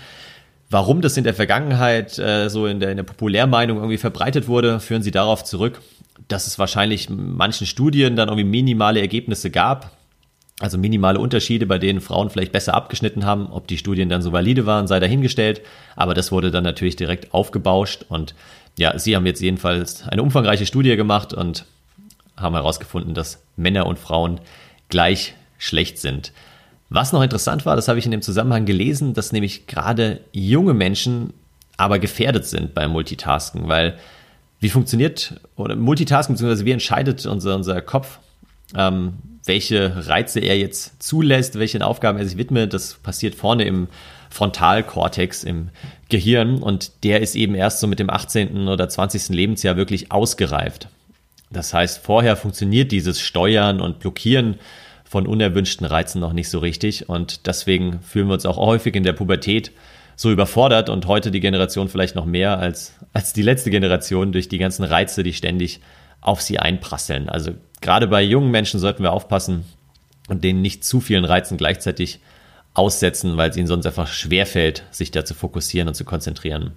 Warum 0.70 1.00
das 1.00 1.17
in 1.17 1.25
der 1.25 1.34
Vergangenheit 1.34 2.17
äh, 2.19 2.49
so 2.49 2.67
in 2.67 2.78
der, 2.78 2.93
in 2.93 2.96
der 2.96 3.05
Populärmeinung 3.05 3.78
irgendwie 3.78 3.99
verbreitet 3.99 4.46
wurde, 4.46 4.78
führen 4.78 5.02
sie 5.02 5.11
darauf 5.11 5.43
zurück, 5.43 5.82
dass 6.28 6.46
es 6.46 6.61
wahrscheinlich 6.61 7.11
manchen 7.11 7.67
Studien 7.67 8.14
dann 8.14 8.28
irgendwie 8.28 8.49
minimale 8.49 9.00
Ergebnisse 9.00 9.50
gab, 9.50 9.90
also 10.61 10.78
minimale 10.78 11.19
Unterschiede, 11.19 11.67
bei 11.67 11.78
denen 11.78 12.00
Frauen 12.00 12.31
vielleicht 12.31 12.52
besser 12.52 12.75
abgeschnitten 12.75 13.25
haben. 13.25 13.49
Ob 13.50 13.67
die 13.67 13.78
Studien 13.78 14.08
dann 14.08 14.22
so 14.22 14.31
valide 14.31 14.64
waren, 14.64 14.87
sei 14.87 15.00
dahingestellt. 15.00 15.62
Aber 15.96 16.14
das 16.14 16.31
wurde 16.31 16.50
dann 16.50 16.62
natürlich 16.62 16.96
direkt 16.96 17.34
aufgebauscht. 17.34 18.05
Und 18.08 18.34
ja, 18.78 18.96
sie 18.99 19.17
haben 19.17 19.26
jetzt 19.26 19.41
jedenfalls 19.41 20.06
eine 20.06 20.22
umfangreiche 20.22 20.67
Studie 20.67 20.94
gemacht 20.96 21.32
und 21.32 21.65
haben 22.36 22.55
herausgefunden, 22.55 23.15
dass 23.15 23.43
Männer 23.56 23.86
und 23.86 23.98
Frauen 23.98 24.39
gleich 24.89 25.34
schlecht 25.58 25.98
sind. 25.98 26.32
Was 26.91 27.13
noch 27.13 27.23
interessant 27.23 27.65
war, 27.65 27.77
das 27.77 27.87
habe 27.87 28.01
ich 28.01 28.05
in 28.05 28.11
dem 28.11 28.20
Zusammenhang 28.20 28.67
gelesen, 28.67 29.15
dass 29.15 29.31
nämlich 29.31 29.69
gerade 29.69 30.20
junge 30.32 30.75
Menschen 30.75 31.32
aber 31.77 32.01
gefährdet 32.01 32.47
sind 32.47 32.75
beim 32.75 32.91
Multitasken, 32.91 33.69
weil 33.69 33.97
wie 34.59 34.69
funktioniert 34.69 35.41
oder 35.56 35.77
Multitasken, 35.77 36.35
beziehungsweise 36.35 36.65
wie 36.67 36.73
entscheidet 36.73 37.25
unser, 37.27 37.55
unser 37.55 37.81
Kopf, 37.81 38.19
ähm, 38.75 39.15
welche 39.47 40.09
Reize 40.09 40.41
er 40.41 40.59
jetzt 40.59 41.03
zulässt, 41.03 41.59
welchen 41.59 41.81
Aufgaben 41.81 42.19
er 42.19 42.27
sich 42.27 42.37
widmet, 42.37 42.75
das 42.75 42.94
passiert 42.94 43.37
vorne 43.37 43.65
im 43.65 43.89
Frontalkortex 44.29 45.44
im 45.44 45.70
Gehirn 46.09 46.63
und 46.63 47.05
der 47.05 47.20
ist 47.20 47.37
eben 47.37 47.55
erst 47.55 47.81
so 47.81 47.87
mit 47.87 47.99
dem 47.99 48.11
18. 48.11 48.69
oder 48.69 48.89
20. 48.89 49.31
Lebensjahr 49.31 49.77
wirklich 49.77 50.13
ausgereift. 50.13 50.89
Das 51.51 51.73
heißt, 51.73 52.05
vorher 52.05 52.37
funktioniert 52.37 52.93
dieses 52.93 53.20
Steuern 53.20 53.81
und 53.81 53.99
Blockieren 53.99 54.56
von 55.10 55.26
unerwünschten 55.26 55.84
Reizen 55.88 56.20
noch 56.20 56.32
nicht 56.32 56.48
so 56.48 56.60
richtig. 56.60 57.08
Und 57.08 57.48
deswegen 57.48 58.00
fühlen 58.00 58.29
wir 58.29 58.34
uns 58.34 58.46
auch 58.46 58.58
häufig 58.58 58.94
in 58.94 59.02
der 59.02 59.12
Pubertät 59.12 59.72
so 60.14 60.31
überfordert 60.31 60.88
und 60.88 61.08
heute 61.08 61.32
die 61.32 61.40
Generation 61.40 61.88
vielleicht 61.88 62.14
noch 62.14 62.26
mehr 62.26 62.60
als, 62.60 62.94
als 63.12 63.32
die 63.32 63.43
letzte 63.43 63.70
Generation 63.70 64.31
durch 64.31 64.48
die 64.48 64.58
ganzen 64.58 64.84
Reize, 64.84 65.24
die 65.24 65.32
ständig 65.32 65.81
auf 66.20 66.40
sie 66.40 66.60
einprasseln. 66.60 67.29
Also 67.29 67.50
gerade 67.81 68.06
bei 68.06 68.22
jungen 68.22 68.52
Menschen 68.52 68.79
sollten 68.79 69.02
wir 69.02 69.12
aufpassen 69.12 69.64
und 70.29 70.44
denen 70.44 70.62
nicht 70.62 70.84
zu 70.84 71.00
vielen 71.00 71.24
Reizen 71.24 71.56
gleichzeitig 71.56 72.20
aussetzen, 72.74 73.36
weil 73.36 73.50
es 73.50 73.56
ihnen 73.56 73.67
sonst 73.67 73.86
einfach 73.86 74.06
schwerfällt, 74.06 74.84
sich 74.93 75.10
da 75.10 75.24
zu 75.24 75.34
fokussieren 75.34 75.88
und 75.88 75.94
zu 75.94 76.05
konzentrieren. 76.05 76.70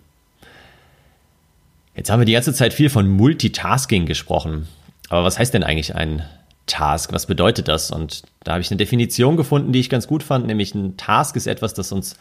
Jetzt 1.95 2.09
haben 2.09 2.19
wir 2.19 2.25
die 2.25 2.33
ganze 2.33 2.55
Zeit 2.55 2.73
viel 2.73 2.89
von 2.89 3.07
Multitasking 3.07 4.07
gesprochen. 4.07 4.67
Aber 5.09 5.23
was 5.23 5.37
heißt 5.37 5.53
denn 5.53 5.63
eigentlich 5.63 5.93
ein 5.93 6.23
Task, 6.65 7.11
was 7.13 7.25
bedeutet 7.25 7.67
das? 7.67 7.91
Und 7.91 8.23
da 8.43 8.53
habe 8.53 8.61
ich 8.61 8.71
eine 8.71 8.77
Definition 8.77 9.37
gefunden, 9.37 9.71
die 9.73 9.79
ich 9.79 9.89
ganz 9.89 10.07
gut 10.07 10.23
fand, 10.23 10.47
nämlich 10.47 10.73
ein 10.73 10.97
Task 10.97 11.35
ist 11.35 11.47
etwas, 11.47 11.73
das 11.73 11.91
uns 11.91 12.15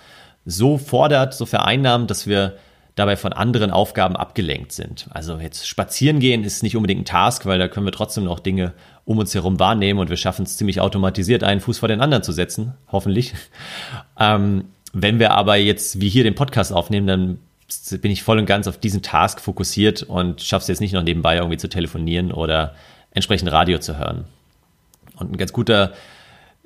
so 0.44 0.78
fordert, 0.78 1.34
so 1.34 1.46
vereinnahmt, 1.46 2.10
dass 2.10 2.26
wir 2.26 2.56
dabei 2.94 3.16
von 3.16 3.32
anderen 3.32 3.70
Aufgaben 3.70 4.16
abgelenkt 4.16 4.72
sind. 4.72 5.06
Also 5.10 5.38
jetzt 5.38 5.66
spazieren 5.66 6.18
gehen 6.20 6.44
ist 6.44 6.62
nicht 6.62 6.76
unbedingt 6.76 7.02
ein 7.02 7.04
Task, 7.06 7.46
weil 7.46 7.58
da 7.58 7.68
können 7.68 7.86
wir 7.86 7.92
trotzdem 7.92 8.24
noch 8.24 8.40
Dinge 8.40 8.74
um 9.04 9.18
uns 9.18 9.34
herum 9.34 9.58
wahrnehmen 9.58 9.98
und 9.98 10.10
wir 10.10 10.16
schaffen 10.16 10.44
es 10.44 10.56
ziemlich 10.56 10.80
automatisiert, 10.80 11.42
einen 11.42 11.60
Fuß 11.60 11.78
vor 11.78 11.88
den 11.88 12.00
anderen 12.00 12.22
zu 12.22 12.32
setzen, 12.32 12.74
hoffentlich. 12.90 13.34
Ähm, 14.18 14.66
wenn 14.92 15.18
wir 15.18 15.32
aber 15.32 15.56
jetzt 15.56 16.00
wie 16.00 16.08
hier 16.08 16.22
den 16.22 16.34
Podcast 16.34 16.72
aufnehmen, 16.72 17.06
dann 17.06 17.38
bin 18.02 18.12
ich 18.12 18.22
voll 18.22 18.38
und 18.38 18.46
ganz 18.46 18.68
auf 18.68 18.78
diesen 18.78 19.02
Task 19.02 19.40
fokussiert 19.40 20.02
und 20.02 20.42
schaffe 20.42 20.62
es 20.62 20.68
jetzt 20.68 20.80
nicht 20.80 20.92
noch 20.92 21.02
nebenbei 21.02 21.36
irgendwie 21.36 21.56
zu 21.56 21.68
telefonieren 21.68 22.30
oder 22.30 22.74
entsprechend 23.12 23.50
Radio 23.52 23.78
zu 23.78 23.98
hören. 23.98 24.24
Und 25.16 25.32
ein 25.32 25.36
ganz 25.36 25.52
guter, 25.52 25.92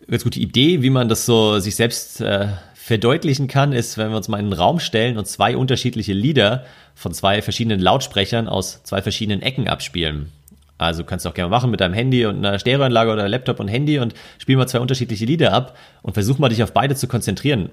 ganz 0.08 0.24
gute 0.24 0.40
Idee, 0.40 0.82
wie 0.82 0.90
man 0.90 1.08
das 1.08 1.26
so 1.26 1.58
sich 1.58 1.76
selbst 1.76 2.20
äh, 2.20 2.48
verdeutlichen 2.74 3.48
kann, 3.48 3.72
ist, 3.72 3.98
wenn 3.98 4.10
wir 4.10 4.16
uns 4.16 4.28
mal 4.28 4.38
in 4.38 4.46
einen 4.46 4.52
Raum 4.52 4.78
stellen 4.78 5.18
und 5.18 5.26
zwei 5.26 5.56
unterschiedliche 5.56 6.12
Lieder 6.12 6.64
von 6.94 7.12
zwei 7.12 7.42
verschiedenen 7.42 7.80
Lautsprechern 7.80 8.48
aus 8.48 8.82
zwei 8.84 9.02
verschiedenen 9.02 9.42
Ecken 9.42 9.68
abspielen. 9.68 10.30
Also 10.78 11.04
kannst 11.04 11.24
du 11.24 11.30
auch 11.30 11.34
gerne 11.34 11.50
machen 11.50 11.70
mit 11.70 11.80
deinem 11.80 11.94
Handy 11.94 12.26
und 12.26 12.44
einer 12.44 12.58
Stereoanlage 12.58 13.10
oder 13.10 13.28
Laptop 13.28 13.60
und 13.60 13.68
Handy 13.68 13.98
und 13.98 14.14
spiel 14.38 14.56
mal 14.56 14.68
zwei 14.68 14.80
unterschiedliche 14.80 15.24
Lieder 15.24 15.52
ab 15.52 15.76
und 16.02 16.12
versuch 16.12 16.38
mal 16.38 16.48
dich 16.48 16.62
auf 16.62 16.72
beide 16.72 16.94
zu 16.94 17.08
konzentrieren. 17.08 17.70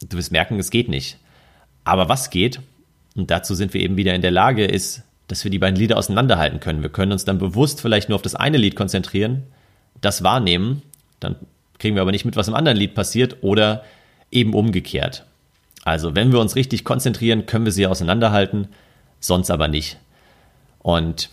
Du 0.00 0.16
wirst 0.16 0.32
merken, 0.32 0.58
es 0.58 0.70
geht 0.70 0.88
nicht. 0.88 1.18
Aber 1.84 2.08
was 2.08 2.30
geht, 2.30 2.60
und 3.14 3.30
dazu 3.30 3.54
sind 3.54 3.72
wir 3.72 3.80
eben 3.80 3.96
wieder 3.96 4.14
in 4.14 4.22
der 4.22 4.30
Lage, 4.30 4.64
ist, 4.64 5.02
dass 5.28 5.44
wir 5.44 5.50
die 5.50 5.58
beiden 5.58 5.76
Lieder 5.76 5.96
auseinanderhalten 5.96 6.60
können. 6.60 6.82
Wir 6.82 6.88
können 6.88 7.12
uns 7.12 7.24
dann 7.24 7.38
bewusst 7.38 7.80
vielleicht 7.80 8.08
nur 8.08 8.16
auf 8.16 8.22
das 8.22 8.34
eine 8.34 8.58
Lied 8.58 8.76
konzentrieren, 8.76 9.44
das 10.00 10.22
wahrnehmen, 10.22 10.82
dann 11.20 11.36
kriegen 11.78 11.94
wir 11.96 12.02
aber 12.02 12.12
nicht 12.12 12.24
mit, 12.24 12.36
was 12.36 12.48
im 12.48 12.54
anderen 12.54 12.78
Lied 12.78 12.94
passiert 12.94 13.38
oder 13.42 13.84
eben 14.30 14.54
umgekehrt. 14.54 15.24
Also 15.84 16.14
wenn 16.14 16.32
wir 16.32 16.40
uns 16.40 16.56
richtig 16.56 16.84
konzentrieren, 16.84 17.46
können 17.46 17.64
wir 17.64 17.72
sie 17.72 17.86
auseinanderhalten, 17.86 18.68
sonst 19.20 19.50
aber 19.50 19.68
nicht. 19.68 19.98
Und 20.80 21.30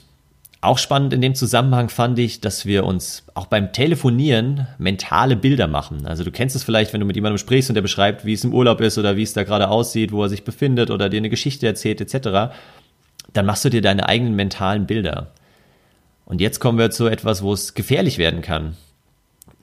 auch 0.61 0.77
spannend 0.77 1.11
in 1.11 1.21
dem 1.21 1.35
Zusammenhang 1.35 1.89
fand 1.89 2.17
ich, 2.19 2.39
dass 2.39 2.65
wir 2.65 2.85
uns 2.85 3.23
auch 3.33 3.47
beim 3.47 3.73
Telefonieren 3.73 4.67
mentale 4.77 5.35
Bilder 5.35 5.67
machen. 5.67 6.05
Also 6.05 6.23
du 6.23 6.31
kennst 6.31 6.55
es 6.55 6.63
vielleicht, 6.63 6.93
wenn 6.93 7.01
du 7.01 7.05
mit 7.05 7.17
jemandem 7.17 7.37
sprichst 7.37 7.69
und 7.69 7.73
der 7.73 7.81
beschreibt, 7.81 8.23
wie 8.25 8.33
es 8.33 8.45
im 8.45 8.53
Urlaub 8.53 8.79
ist 8.79 8.97
oder 8.97 9.17
wie 9.17 9.23
es 9.23 9.33
da 9.33 9.43
gerade 9.43 9.67
aussieht, 9.67 10.13
wo 10.13 10.23
er 10.23 10.29
sich 10.29 10.43
befindet 10.45 10.89
oder 10.89 11.09
dir 11.09 11.17
eine 11.17 11.29
Geschichte 11.29 11.67
erzählt 11.67 11.99
etc. 11.99 12.53
Dann 13.33 13.45
machst 13.45 13.65
du 13.65 13.69
dir 13.69 13.81
deine 13.81 14.07
eigenen 14.07 14.35
mentalen 14.35 14.85
Bilder. 14.85 15.31
Und 16.25 16.41
jetzt 16.41 16.59
kommen 16.59 16.77
wir 16.77 16.91
zu 16.91 17.07
etwas, 17.07 17.41
wo 17.43 17.53
es 17.53 17.73
gefährlich 17.73 18.17
werden 18.17 18.41
kann. 18.41 18.77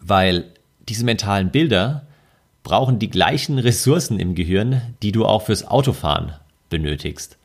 Weil 0.01 0.45
diese 0.89 1.05
mentalen 1.05 1.51
Bilder 1.51 2.07
brauchen 2.63 2.99
die 2.99 3.11
gleichen 3.11 3.59
Ressourcen 3.59 4.19
im 4.21 4.35
Gehirn, 4.35 4.83
die 5.03 5.13
du 5.13 5.25
auch 5.25 5.43
fürs 5.43 5.67
Autofahren 5.67 6.33
benötigst. 6.69 7.39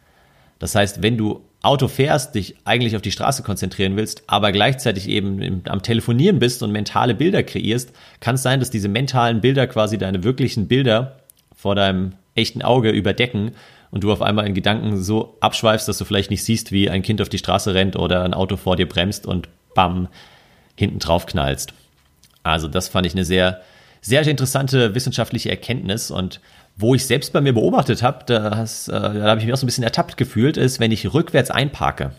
Das 0.60 0.76
heißt, 0.76 1.02
wenn 1.02 1.18
du 1.18 1.42
Auto 1.62 1.88
fährst, 1.88 2.36
dich 2.36 2.56
eigentlich 2.64 2.96
auf 2.96 3.02
die 3.02 3.12
Straße 3.12 3.42
konzentrieren 3.42 3.96
willst, 3.96 4.24
aber 4.28 4.52
gleichzeitig 4.52 5.10
eben 5.10 5.64
am 5.68 5.82
Telefonieren 5.82 6.38
bist 6.38 6.62
und 6.62 6.72
mentale 6.72 7.16
Bilder 7.16 7.44
kreierst, 7.44 7.92
kann 8.20 8.36
es 8.36 8.44
sein, 8.44 8.60
dass 8.60 8.70
diese 8.70 8.88
mentalen 8.88 9.42
Bilder 9.42 9.66
quasi 9.66 9.98
deine 9.98 10.24
wirklichen 10.24 10.68
Bilder 10.68 11.18
vor 11.56 11.74
deinem 11.74 12.14
echten 12.36 12.62
Auge 12.62 12.92
überdecken 12.92 13.52
und 13.96 14.04
du 14.04 14.12
auf 14.12 14.22
einmal 14.22 14.46
in 14.46 14.54
Gedanken 14.54 15.02
so 15.02 15.38
abschweifst, 15.40 15.88
dass 15.88 15.98
du 15.98 16.04
vielleicht 16.04 16.30
nicht 16.30 16.44
siehst, 16.44 16.74
wie 16.74 16.90
ein 16.90 17.02
Kind 17.02 17.22
auf 17.22 17.30
die 17.30 17.38
Straße 17.38 17.74
rennt 17.74 17.96
oder 17.96 18.24
ein 18.24 18.34
Auto 18.34 18.58
vor 18.58 18.76
dir 18.76 18.90
bremst 18.90 19.26
und 19.26 19.48
bam, 19.74 20.10
hinten 20.76 21.00
drauf 21.00 21.26
knallst. 21.26 21.74
Also 22.44 22.68
das 22.68 22.90
fand 22.90 23.08
ich 23.08 23.14
eine 23.14 23.24
sehr, 23.24 23.62
sehr 24.02 24.28
interessante 24.28 24.96
wissenschaftliche 24.96 25.50
Erkenntnis 25.50 26.12
und 26.12 26.42
wo 26.76 26.94
ich 26.94 27.06
selbst 27.06 27.32
bei 27.32 27.40
mir 27.40 27.54
beobachtet 27.54 28.04
habe, 28.04 28.26
da, 28.26 28.64
äh, 28.64 28.68
da 28.90 29.30
habe 29.30 29.40
ich 29.40 29.46
mich 29.46 29.54
auch 29.54 29.58
so 29.58 29.66
ein 29.66 29.68
bisschen 29.68 29.86
ertappt 29.86 30.18
gefühlt, 30.18 30.58
ist, 30.58 30.82
wenn 30.82 30.92
ich 30.92 31.14
rückwärts 31.14 31.50
einparke. 31.50 32.12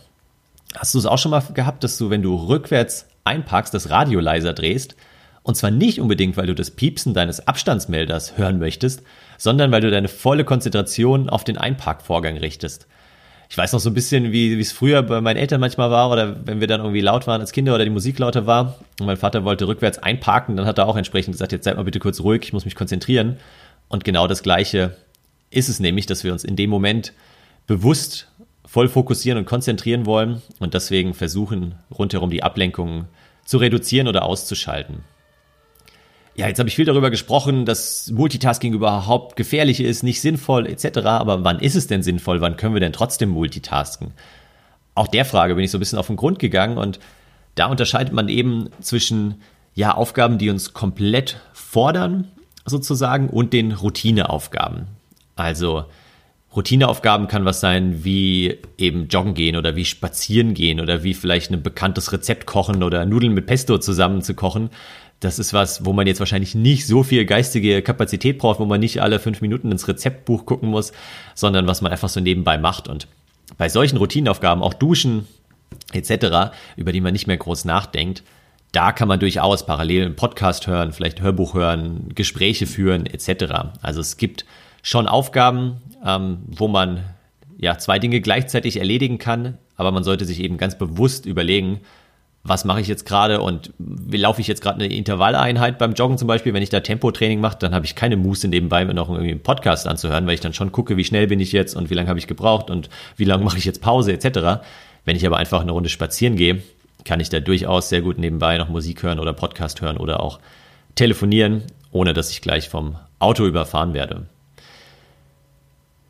Hast 0.74 0.94
du 0.94 0.98
es 0.98 1.04
auch 1.04 1.18
schon 1.18 1.30
mal 1.30 1.42
gehabt, 1.52 1.84
dass 1.84 1.98
du, 1.98 2.08
wenn 2.08 2.22
du 2.22 2.36
rückwärts 2.36 3.06
einparkst, 3.24 3.74
das 3.74 3.90
Radio 3.90 4.20
leiser 4.20 4.54
drehst? 4.54 4.96
Und 5.42 5.56
zwar 5.56 5.70
nicht 5.70 6.00
unbedingt, 6.00 6.38
weil 6.38 6.46
du 6.46 6.54
das 6.54 6.70
Piepsen 6.70 7.12
deines 7.12 7.46
Abstandsmelders 7.46 8.38
hören 8.38 8.58
möchtest, 8.58 9.02
sondern 9.38 9.70
weil 9.70 9.80
du 9.80 9.90
deine 9.90 10.08
volle 10.08 10.44
Konzentration 10.44 11.28
auf 11.28 11.44
den 11.44 11.58
Einparkvorgang 11.58 12.36
richtest. 12.36 12.86
Ich 13.48 13.56
weiß 13.56 13.72
noch 13.72 13.80
so 13.80 13.90
ein 13.90 13.94
bisschen, 13.94 14.32
wie 14.32 14.58
es 14.58 14.72
früher 14.72 15.02
bei 15.02 15.20
meinen 15.20 15.36
Eltern 15.36 15.60
manchmal 15.60 15.90
war 15.90 16.10
oder 16.10 16.44
wenn 16.46 16.60
wir 16.60 16.66
dann 16.66 16.80
irgendwie 16.80 17.00
laut 17.00 17.26
waren 17.26 17.40
als 17.40 17.52
Kinder 17.52 17.74
oder 17.74 17.84
die 17.84 17.90
Musik 17.90 18.18
lauter 18.18 18.46
war 18.46 18.78
und 18.98 19.06
mein 19.06 19.16
Vater 19.16 19.44
wollte 19.44 19.68
rückwärts 19.68 19.98
einparken, 19.98 20.56
dann 20.56 20.66
hat 20.66 20.78
er 20.78 20.86
auch 20.88 20.96
entsprechend 20.96 21.32
gesagt, 21.32 21.52
jetzt 21.52 21.64
seid 21.64 21.76
mal 21.76 21.84
bitte 21.84 22.00
kurz 22.00 22.20
ruhig, 22.20 22.42
ich 22.44 22.52
muss 22.52 22.64
mich 22.64 22.74
konzentrieren. 22.74 23.36
Und 23.88 24.04
genau 24.04 24.26
das 24.26 24.42
Gleiche 24.42 24.96
ist 25.50 25.68
es 25.68 25.78
nämlich, 25.78 26.06
dass 26.06 26.24
wir 26.24 26.32
uns 26.32 26.42
in 26.42 26.56
dem 26.56 26.70
Moment 26.70 27.12
bewusst 27.68 28.28
voll 28.64 28.88
fokussieren 28.88 29.38
und 29.38 29.46
konzentrieren 29.46 30.06
wollen 30.06 30.42
und 30.58 30.74
deswegen 30.74 31.14
versuchen, 31.14 31.76
rundherum 31.96 32.30
die 32.30 32.42
Ablenkungen 32.42 33.06
zu 33.44 33.58
reduzieren 33.58 34.08
oder 34.08 34.24
auszuschalten. 34.24 35.04
Ja, 36.36 36.48
jetzt 36.48 36.58
habe 36.58 36.68
ich 36.68 36.76
viel 36.76 36.84
darüber 36.84 37.10
gesprochen, 37.10 37.64
dass 37.64 38.10
Multitasking 38.10 38.74
überhaupt 38.74 39.36
gefährlich 39.36 39.80
ist, 39.80 40.02
nicht 40.02 40.20
sinnvoll 40.20 40.66
etc. 40.66 40.98
Aber 41.06 41.44
wann 41.44 41.60
ist 41.60 41.76
es 41.76 41.86
denn 41.86 42.02
sinnvoll? 42.02 42.42
Wann 42.42 42.58
können 42.58 42.74
wir 42.74 42.80
denn 42.80 42.92
trotzdem 42.92 43.30
multitasken? 43.30 44.12
Auch 44.94 45.08
der 45.08 45.24
Frage 45.24 45.54
bin 45.54 45.64
ich 45.64 45.70
so 45.70 45.78
ein 45.78 45.80
bisschen 45.80 45.98
auf 45.98 46.08
den 46.08 46.16
Grund 46.16 46.38
gegangen 46.38 46.76
und 46.76 47.00
da 47.54 47.66
unterscheidet 47.66 48.12
man 48.12 48.28
eben 48.28 48.68
zwischen 48.80 49.40
ja 49.74 49.94
Aufgaben, 49.94 50.36
die 50.36 50.50
uns 50.50 50.74
komplett 50.74 51.40
fordern 51.54 52.28
sozusagen 52.66 53.30
und 53.30 53.54
den 53.54 53.72
Routineaufgaben. 53.72 54.88
Also 55.36 55.86
Routineaufgaben 56.54 57.28
kann 57.28 57.44
was 57.44 57.60
sein 57.60 58.04
wie 58.04 58.58
eben 58.78 59.08
joggen 59.08 59.34
gehen 59.34 59.56
oder 59.56 59.76
wie 59.76 59.84
spazieren 59.84 60.54
gehen 60.54 60.80
oder 60.80 61.02
wie 61.02 61.14
vielleicht 61.14 61.50
ein 61.50 61.62
bekanntes 61.62 62.12
Rezept 62.12 62.46
kochen 62.46 62.82
oder 62.82 63.04
Nudeln 63.06 63.34
mit 63.34 63.46
Pesto 63.46 63.78
zusammen 63.78 64.22
zu 64.22 64.34
kochen. 64.34 64.70
Das 65.20 65.38
ist 65.38 65.52
was, 65.54 65.84
wo 65.84 65.92
man 65.92 66.06
jetzt 66.06 66.20
wahrscheinlich 66.20 66.54
nicht 66.54 66.86
so 66.86 67.02
viel 67.02 67.24
geistige 67.24 67.80
Kapazität 67.82 68.38
braucht, 68.38 68.60
wo 68.60 68.66
man 68.66 68.80
nicht 68.80 69.00
alle 69.00 69.18
fünf 69.18 69.40
Minuten 69.40 69.72
ins 69.72 69.88
Rezeptbuch 69.88 70.44
gucken 70.44 70.68
muss, 70.68 70.92
sondern 71.34 71.66
was 71.66 71.80
man 71.80 71.90
einfach 71.90 72.10
so 72.10 72.20
nebenbei 72.20 72.58
macht. 72.58 72.86
Und 72.86 73.08
bei 73.56 73.68
solchen 73.68 73.96
Routineaufgaben, 73.96 74.62
auch 74.62 74.74
Duschen 74.74 75.26
etc., 75.92 76.52
über 76.76 76.92
die 76.92 77.00
man 77.00 77.12
nicht 77.12 77.26
mehr 77.26 77.38
groß 77.38 77.64
nachdenkt, 77.64 78.22
da 78.72 78.92
kann 78.92 79.08
man 79.08 79.20
durchaus 79.20 79.64
parallel 79.64 80.04
einen 80.04 80.16
Podcast 80.16 80.66
hören, 80.66 80.92
vielleicht 80.92 81.22
Hörbuch 81.22 81.54
hören, 81.54 82.10
Gespräche 82.14 82.66
führen 82.66 83.06
etc. 83.06 83.70
Also 83.80 84.00
es 84.00 84.18
gibt 84.18 84.44
schon 84.82 85.08
Aufgaben, 85.08 85.80
ähm, 86.04 86.40
wo 86.46 86.68
man 86.68 87.04
ja 87.56 87.78
zwei 87.78 87.98
Dinge 87.98 88.20
gleichzeitig 88.20 88.76
erledigen 88.76 89.16
kann, 89.16 89.56
aber 89.76 89.92
man 89.92 90.04
sollte 90.04 90.26
sich 90.26 90.40
eben 90.40 90.58
ganz 90.58 90.76
bewusst 90.76 91.24
überlegen, 91.24 91.80
was 92.48 92.64
mache 92.64 92.80
ich 92.80 92.88
jetzt 92.88 93.06
gerade 93.06 93.40
und 93.40 93.72
wie 93.78 94.16
laufe 94.16 94.40
ich 94.40 94.46
jetzt 94.46 94.60
gerade 94.60 94.82
eine 94.82 94.94
Intervalleinheit 94.94 95.78
beim 95.78 95.94
Joggen 95.94 96.18
zum 96.18 96.28
Beispiel, 96.28 96.54
wenn 96.54 96.62
ich 96.62 96.68
da 96.68 96.80
Tempotraining 96.80 97.40
mache, 97.40 97.58
dann 97.58 97.74
habe 97.74 97.84
ich 97.84 97.94
keine 97.94 98.16
Muße 98.16 98.48
nebenbei 98.48 98.84
mir 98.84 98.94
noch 98.94 99.08
irgendwie 99.08 99.30
einen 99.30 99.42
Podcast 99.42 99.86
anzuhören, 99.86 100.26
weil 100.26 100.34
ich 100.34 100.40
dann 100.40 100.52
schon 100.52 100.72
gucke, 100.72 100.96
wie 100.96 101.04
schnell 101.04 101.26
bin 101.26 101.40
ich 101.40 101.52
jetzt 101.52 101.74
und 101.74 101.90
wie 101.90 101.94
lange 101.94 102.08
habe 102.08 102.18
ich 102.18 102.26
gebraucht 102.26 102.70
und 102.70 102.88
wie 103.16 103.24
lange 103.24 103.44
mache 103.44 103.58
ich 103.58 103.64
jetzt 103.64 103.82
Pause 103.82 104.12
etc. 104.12 104.62
Wenn 105.04 105.16
ich 105.16 105.26
aber 105.26 105.38
einfach 105.38 105.60
eine 105.60 105.72
Runde 105.72 105.88
spazieren 105.88 106.36
gehe, 106.36 106.62
kann 107.04 107.20
ich 107.20 107.28
da 107.28 107.40
durchaus 107.40 107.88
sehr 107.88 108.02
gut 108.02 108.18
nebenbei 108.18 108.58
noch 108.58 108.68
Musik 108.68 109.02
hören 109.02 109.18
oder 109.18 109.32
Podcast 109.32 109.80
hören 109.80 109.96
oder 109.96 110.20
auch 110.20 110.40
telefonieren, 110.94 111.62
ohne 111.90 112.12
dass 112.12 112.30
ich 112.30 112.42
gleich 112.42 112.68
vom 112.68 112.96
Auto 113.18 113.46
überfahren 113.46 113.94
werde. 113.94 114.26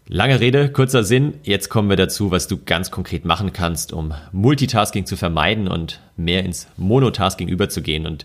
Lange 0.08 0.38
Rede, 0.38 0.70
kurzer 0.70 1.02
Sinn. 1.02 1.34
Jetzt 1.42 1.68
kommen 1.68 1.88
wir 1.88 1.96
dazu, 1.96 2.30
was 2.30 2.46
du 2.46 2.58
ganz 2.64 2.92
konkret 2.92 3.24
machen 3.24 3.52
kannst, 3.52 3.92
um 3.92 4.14
Multitasking 4.30 5.04
zu 5.04 5.16
vermeiden 5.16 5.66
und 5.66 6.00
mehr 6.16 6.44
ins 6.44 6.68
Monotasking 6.76 7.48
überzugehen. 7.48 8.06
Und 8.06 8.24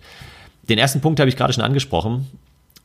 den 0.70 0.78
ersten 0.78 1.02
Punkt 1.02 1.20
habe 1.20 1.28
ich 1.28 1.36
gerade 1.36 1.54
schon 1.54 1.64
angesprochen, 1.64 2.28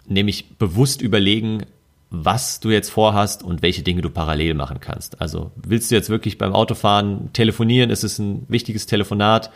nämlich 0.06 0.56
bewusst 0.56 1.02
überlegen, 1.02 1.66
was 2.08 2.58
du 2.58 2.70
jetzt 2.70 2.88
vorhast 2.88 3.42
und 3.42 3.60
welche 3.60 3.82
Dinge 3.82 4.00
du 4.00 4.08
parallel 4.08 4.54
machen 4.54 4.80
kannst. 4.80 5.20
Also 5.20 5.50
willst 5.56 5.90
du 5.90 5.94
jetzt 5.94 6.08
wirklich 6.08 6.38
beim 6.38 6.54
Autofahren 6.54 7.30
telefonieren? 7.34 7.90
Ist 7.90 8.02
es 8.02 8.18
ein 8.18 8.46
wichtiges 8.48 8.86
Telefonat? 8.86 9.50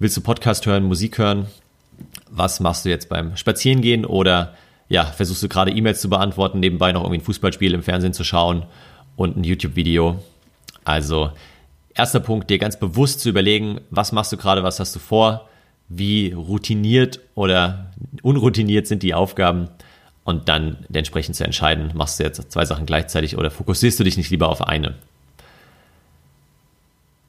Willst 0.00 0.16
du 0.16 0.22
Podcast 0.22 0.66
hören, 0.66 0.82
Musik 0.82 1.18
hören? 1.18 1.46
Was 2.30 2.58
machst 2.58 2.84
du 2.84 2.88
jetzt 2.88 3.08
beim 3.08 3.36
Spazierengehen 3.36 4.04
oder 4.04 4.56
ja, 4.88 5.04
versuchst 5.04 5.42
du 5.42 5.48
gerade 5.48 5.70
E-Mails 5.70 6.00
zu 6.00 6.08
beantworten, 6.08 6.60
nebenbei 6.60 6.92
noch 6.92 7.02
irgendwie 7.02 7.18
ein 7.18 7.24
Fußballspiel 7.24 7.74
im 7.74 7.82
Fernsehen 7.82 8.12
zu 8.12 8.24
schauen 8.24 8.64
und 9.16 9.36
ein 9.36 9.44
YouTube-Video? 9.44 10.22
Also, 10.84 11.32
erster 11.94 12.20
Punkt, 12.20 12.50
dir 12.50 12.58
ganz 12.58 12.78
bewusst 12.78 13.20
zu 13.20 13.28
überlegen, 13.28 13.80
was 13.90 14.12
machst 14.12 14.32
du 14.32 14.36
gerade, 14.36 14.62
was 14.62 14.78
hast 14.78 14.94
du 14.94 15.00
vor, 15.00 15.48
wie 15.88 16.32
routiniert 16.32 17.20
oder 17.34 17.90
unroutiniert 18.22 18.86
sind 18.86 19.02
die 19.02 19.14
Aufgaben 19.14 19.68
und 20.24 20.48
dann 20.48 20.84
entsprechend 20.92 21.36
zu 21.36 21.44
entscheiden, 21.44 21.92
machst 21.94 22.18
du 22.18 22.24
jetzt 22.24 22.50
zwei 22.50 22.64
Sachen 22.64 22.86
gleichzeitig 22.86 23.36
oder 23.36 23.50
fokussierst 23.50 23.98
du 24.00 24.04
dich 24.04 24.16
nicht 24.16 24.30
lieber 24.30 24.48
auf 24.48 24.62
eine. 24.62 24.94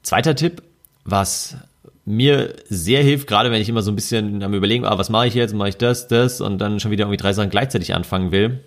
Zweiter 0.02 0.36
Tipp, 0.36 0.64
was 1.04 1.58
mir 2.08 2.54
sehr 2.70 3.04
hilft, 3.04 3.28
gerade 3.28 3.52
wenn 3.52 3.62
ich 3.62 3.68
immer 3.68 3.82
so 3.82 3.92
ein 3.92 3.96
bisschen 3.96 4.42
am 4.42 4.54
überlegen, 4.54 4.86
ah, 4.86 4.98
was 4.98 5.10
mache 5.10 5.28
ich 5.28 5.34
jetzt, 5.34 5.54
mache 5.54 5.70
ich 5.70 5.78
das, 5.78 6.08
das 6.08 6.40
und 6.40 6.58
dann 6.58 6.80
schon 6.80 6.90
wieder 6.90 7.04
irgendwie 7.04 7.18
drei 7.18 7.34
Sachen 7.34 7.50
gleichzeitig 7.50 7.94
anfangen 7.94 8.32
will, 8.32 8.62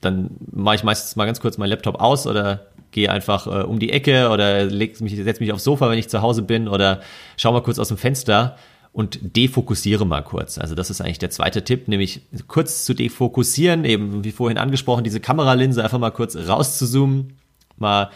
dann 0.00 0.30
mache 0.50 0.74
ich 0.74 0.82
meistens 0.82 1.14
mal 1.14 1.24
ganz 1.24 1.40
kurz 1.40 1.56
meinen 1.56 1.70
Laptop 1.70 2.00
aus 2.00 2.26
oder 2.26 2.66
gehe 2.90 3.08
einfach 3.08 3.46
äh, 3.46 3.62
um 3.62 3.78
die 3.78 3.92
Ecke 3.92 4.30
oder 4.30 4.64
leg 4.64 5.00
mich, 5.00 5.14
setze 5.14 5.40
mich 5.40 5.52
aufs 5.52 5.62
Sofa, 5.62 5.88
wenn 5.88 6.00
ich 6.00 6.08
zu 6.08 6.20
Hause 6.20 6.42
bin 6.42 6.66
oder 6.66 7.00
schau 7.36 7.52
mal 7.52 7.62
kurz 7.62 7.78
aus 7.78 7.86
dem 7.86 7.96
Fenster 7.96 8.56
und 8.92 9.20
defokussiere 9.36 10.04
mal 10.04 10.22
kurz. 10.22 10.58
Also 10.58 10.74
das 10.74 10.90
ist 10.90 11.00
eigentlich 11.00 11.20
der 11.20 11.30
zweite 11.30 11.62
Tipp, 11.62 11.86
nämlich 11.86 12.22
kurz 12.48 12.84
zu 12.84 12.92
defokussieren, 12.92 13.84
eben 13.84 14.24
wie 14.24 14.32
vorhin 14.32 14.58
angesprochen, 14.58 15.04
diese 15.04 15.20
Kameralinse 15.20 15.84
einfach 15.84 16.00
mal 16.00 16.10
kurz 16.10 16.34
rauszuzoomen, 16.34 17.34
mal 17.78 18.10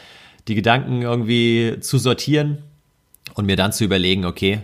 die 0.48 0.56
Gedanken 0.56 1.02
irgendwie 1.02 1.76
zu 1.78 1.98
sortieren 1.98 2.58
und 3.34 3.46
mir 3.46 3.56
dann 3.56 3.72
zu 3.72 3.84
überlegen, 3.84 4.24
okay, 4.24 4.60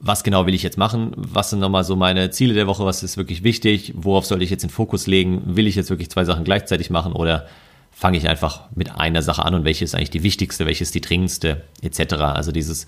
was 0.00 0.24
genau 0.24 0.46
will 0.46 0.54
ich 0.54 0.64
jetzt 0.64 0.78
machen? 0.78 1.12
Was 1.16 1.50
sind 1.50 1.60
nochmal 1.60 1.84
so 1.84 1.94
meine 1.94 2.30
Ziele 2.30 2.54
der 2.54 2.66
Woche? 2.66 2.84
Was 2.84 3.04
ist 3.04 3.16
wirklich 3.16 3.44
wichtig? 3.44 3.92
Worauf 3.94 4.26
soll 4.26 4.42
ich 4.42 4.50
jetzt 4.50 4.62
den 4.62 4.70
Fokus 4.70 5.06
legen? 5.06 5.42
Will 5.56 5.68
ich 5.68 5.76
jetzt 5.76 5.90
wirklich 5.90 6.10
zwei 6.10 6.24
Sachen 6.24 6.42
gleichzeitig 6.42 6.90
machen 6.90 7.12
oder 7.12 7.46
fange 7.92 8.18
ich 8.18 8.28
einfach 8.28 8.62
mit 8.74 8.96
einer 8.96 9.22
Sache 9.22 9.44
an 9.44 9.54
und 9.54 9.64
welche 9.64 9.84
ist 9.84 9.94
eigentlich 9.94 10.10
die 10.10 10.24
wichtigste, 10.24 10.66
welche 10.66 10.82
ist 10.82 10.94
die 10.94 11.00
dringendste, 11.00 11.62
etc. 11.82 12.14
Also 12.14 12.50
dieses 12.50 12.86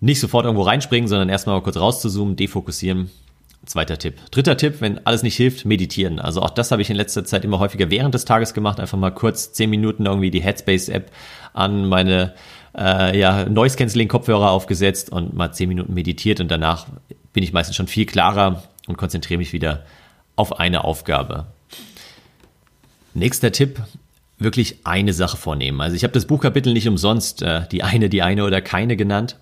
nicht 0.00 0.20
sofort 0.20 0.44
irgendwo 0.44 0.64
reinspringen, 0.64 1.08
sondern 1.08 1.30
erstmal 1.30 1.56
mal 1.56 1.62
kurz 1.62 1.78
rauszuzoomen, 1.78 2.36
defokussieren. 2.36 3.10
Zweiter 3.66 3.98
Tipp. 3.98 4.14
Dritter 4.30 4.56
Tipp, 4.56 4.80
wenn 4.80 5.04
alles 5.06 5.22
nicht 5.22 5.36
hilft, 5.36 5.64
meditieren. 5.64 6.20
Also 6.20 6.40
auch 6.40 6.50
das 6.50 6.70
habe 6.70 6.80
ich 6.80 6.90
in 6.90 6.96
letzter 6.96 7.24
Zeit 7.24 7.44
immer 7.44 7.58
häufiger 7.58 7.90
während 7.90 8.14
des 8.14 8.24
Tages 8.24 8.54
gemacht. 8.54 8.80
Einfach 8.80 8.98
mal 8.98 9.10
kurz 9.10 9.52
zehn 9.52 9.68
Minuten 9.68 10.06
irgendwie 10.06 10.30
die 10.30 10.40
Headspace-App 10.40 11.10
an 11.52 11.86
meine 11.86 12.34
äh, 12.76 13.18
ja, 13.18 13.48
Noise-Canceling-Kopfhörer 13.48 14.50
aufgesetzt 14.50 15.10
und 15.10 15.34
mal 15.34 15.52
zehn 15.52 15.68
Minuten 15.68 15.92
meditiert 15.92 16.40
und 16.40 16.50
danach 16.50 16.86
bin 17.32 17.42
ich 17.42 17.52
meistens 17.52 17.76
schon 17.76 17.88
viel 17.88 18.06
klarer 18.06 18.62
und 18.86 18.96
konzentriere 18.96 19.38
mich 19.38 19.52
wieder 19.52 19.84
auf 20.36 20.58
eine 20.60 20.84
Aufgabe. 20.84 21.46
Nächster 23.14 23.52
Tipp, 23.52 23.82
wirklich 24.38 24.78
eine 24.84 25.12
Sache 25.12 25.36
vornehmen. 25.36 25.80
Also 25.80 25.96
ich 25.96 26.04
habe 26.04 26.12
das 26.12 26.26
Buchkapitel 26.26 26.72
nicht 26.72 26.88
umsonst 26.88 27.42
äh, 27.42 27.66
die 27.70 27.82
eine, 27.82 28.08
die 28.08 28.22
eine 28.22 28.44
oder 28.44 28.60
keine 28.60 28.96
genannt. 28.96 29.36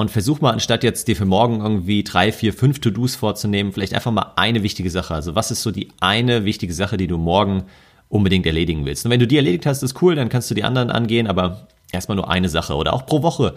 Und 0.00 0.10
versuch 0.10 0.40
mal, 0.40 0.52
anstatt 0.52 0.82
jetzt 0.82 1.08
dir 1.08 1.14
für 1.14 1.26
morgen 1.26 1.60
irgendwie 1.60 2.02
drei, 2.02 2.32
vier, 2.32 2.54
fünf 2.54 2.80
To-Dos 2.80 3.16
vorzunehmen, 3.16 3.70
vielleicht 3.70 3.92
einfach 3.92 4.10
mal 4.10 4.32
eine 4.36 4.62
wichtige 4.62 4.88
Sache. 4.88 5.14
Also 5.14 5.34
was 5.34 5.50
ist 5.50 5.60
so 5.60 5.70
die 5.70 5.88
eine 6.00 6.46
wichtige 6.46 6.72
Sache, 6.72 6.96
die 6.96 7.06
du 7.06 7.18
morgen 7.18 7.64
unbedingt 8.08 8.46
erledigen 8.46 8.86
willst? 8.86 9.04
Und 9.04 9.10
wenn 9.10 9.20
du 9.20 9.26
die 9.26 9.36
erledigt 9.36 9.66
hast, 9.66 9.82
ist 9.82 10.00
cool, 10.00 10.14
dann 10.14 10.30
kannst 10.30 10.50
du 10.50 10.54
die 10.54 10.64
anderen 10.64 10.90
angehen, 10.90 11.26
aber 11.26 11.66
erstmal 11.92 12.16
nur 12.16 12.30
eine 12.30 12.48
Sache 12.48 12.76
oder 12.76 12.94
auch 12.94 13.04
pro 13.04 13.22
Woche. 13.22 13.54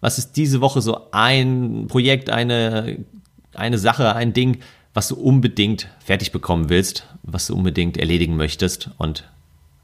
Was 0.00 0.16
ist 0.16 0.38
diese 0.38 0.62
Woche 0.62 0.80
so 0.80 1.10
ein 1.10 1.88
Projekt, 1.88 2.30
eine, 2.30 3.04
eine 3.52 3.76
Sache, 3.76 4.16
ein 4.16 4.32
Ding, 4.32 4.60
was 4.94 5.08
du 5.08 5.16
unbedingt 5.16 5.88
fertig 6.02 6.32
bekommen 6.32 6.70
willst, 6.70 7.06
was 7.22 7.48
du 7.48 7.54
unbedingt 7.54 7.98
erledigen 7.98 8.38
möchtest 8.38 8.88
und 8.96 9.28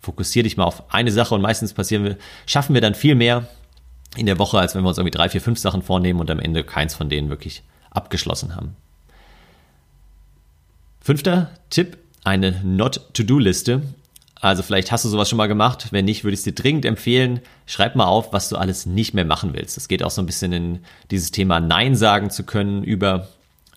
fokussiere 0.00 0.44
dich 0.44 0.56
mal 0.56 0.64
auf 0.64 0.90
eine 0.90 1.12
Sache 1.12 1.34
und 1.34 1.42
meistens 1.42 1.74
passieren 1.74 2.04
wir, 2.04 2.16
schaffen 2.46 2.72
wir 2.72 2.80
dann 2.80 2.94
viel 2.94 3.14
mehr 3.14 3.46
in 4.18 4.26
der 4.26 4.38
Woche, 4.38 4.58
als 4.58 4.75
wenn 4.75 4.82
wir 4.82 4.88
uns 4.88 4.98
irgendwie 4.98 5.16
drei, 5.16 5.28
vier, 5.28 5.40
fünf 5.40 5.58
Sachen 5.58 5.82
vornehmen 5.82 6.20
und 6.20 6.30
am 6.30 6.40
Ende 6.40 6.64
keins 6.64 6.94
von 6.94 7.08
denen 7.08 7.28
wirklich 7.28 7.62
abgeschlossen 7.90 8.54
haben. 8.56 8.76
Fünfter 11.00 11.50
Tipp, 11.70 11.96
eine 12.25 12.60
Not-to-Do-Liste. 12.62 13.82
Also 14.40 14.62
vielleicht 14.62 14.92
hast 14.92 15.04
du 15.04 15.08
sowas 15.08 15.28
schon 15.28 15.38
mal 15.38 15.48
gemacht. 15.48 15.88
Wenn 15.90 16.04
nicht, 16.04 16.22
würde 16.22 16.34
ich 16.34 16.40
es 16.40 16.44
dir 16.44 16.54
dringend 16.54 16.84
empfehlen. 16.84 17.40
Schreib 17.66 17.96
mal 17.96 18.06
auf, 18.06 18.32
was 18.32 18.48
du 18.48 18.56
alles 18.56 18.87
nicht 18.87 19.14
mehr 19.14 19.25
machen 19.25 19.52
willst. 19.54 19.76
Das 19.76 19.88
geht 19.88 20.02
auch 20.02 20.10
so 20.10 20.22
ein 20.22 20.26
bisschen 20.26 20.52
in 20.52 20.78
dieses 21.10 21.30
Thema 21.30 21.60
Nein 21.60 21.96
sagen 21.96 22.30
zu 22.30 22.44
können 22.44 22.84
über. 22.84 23.28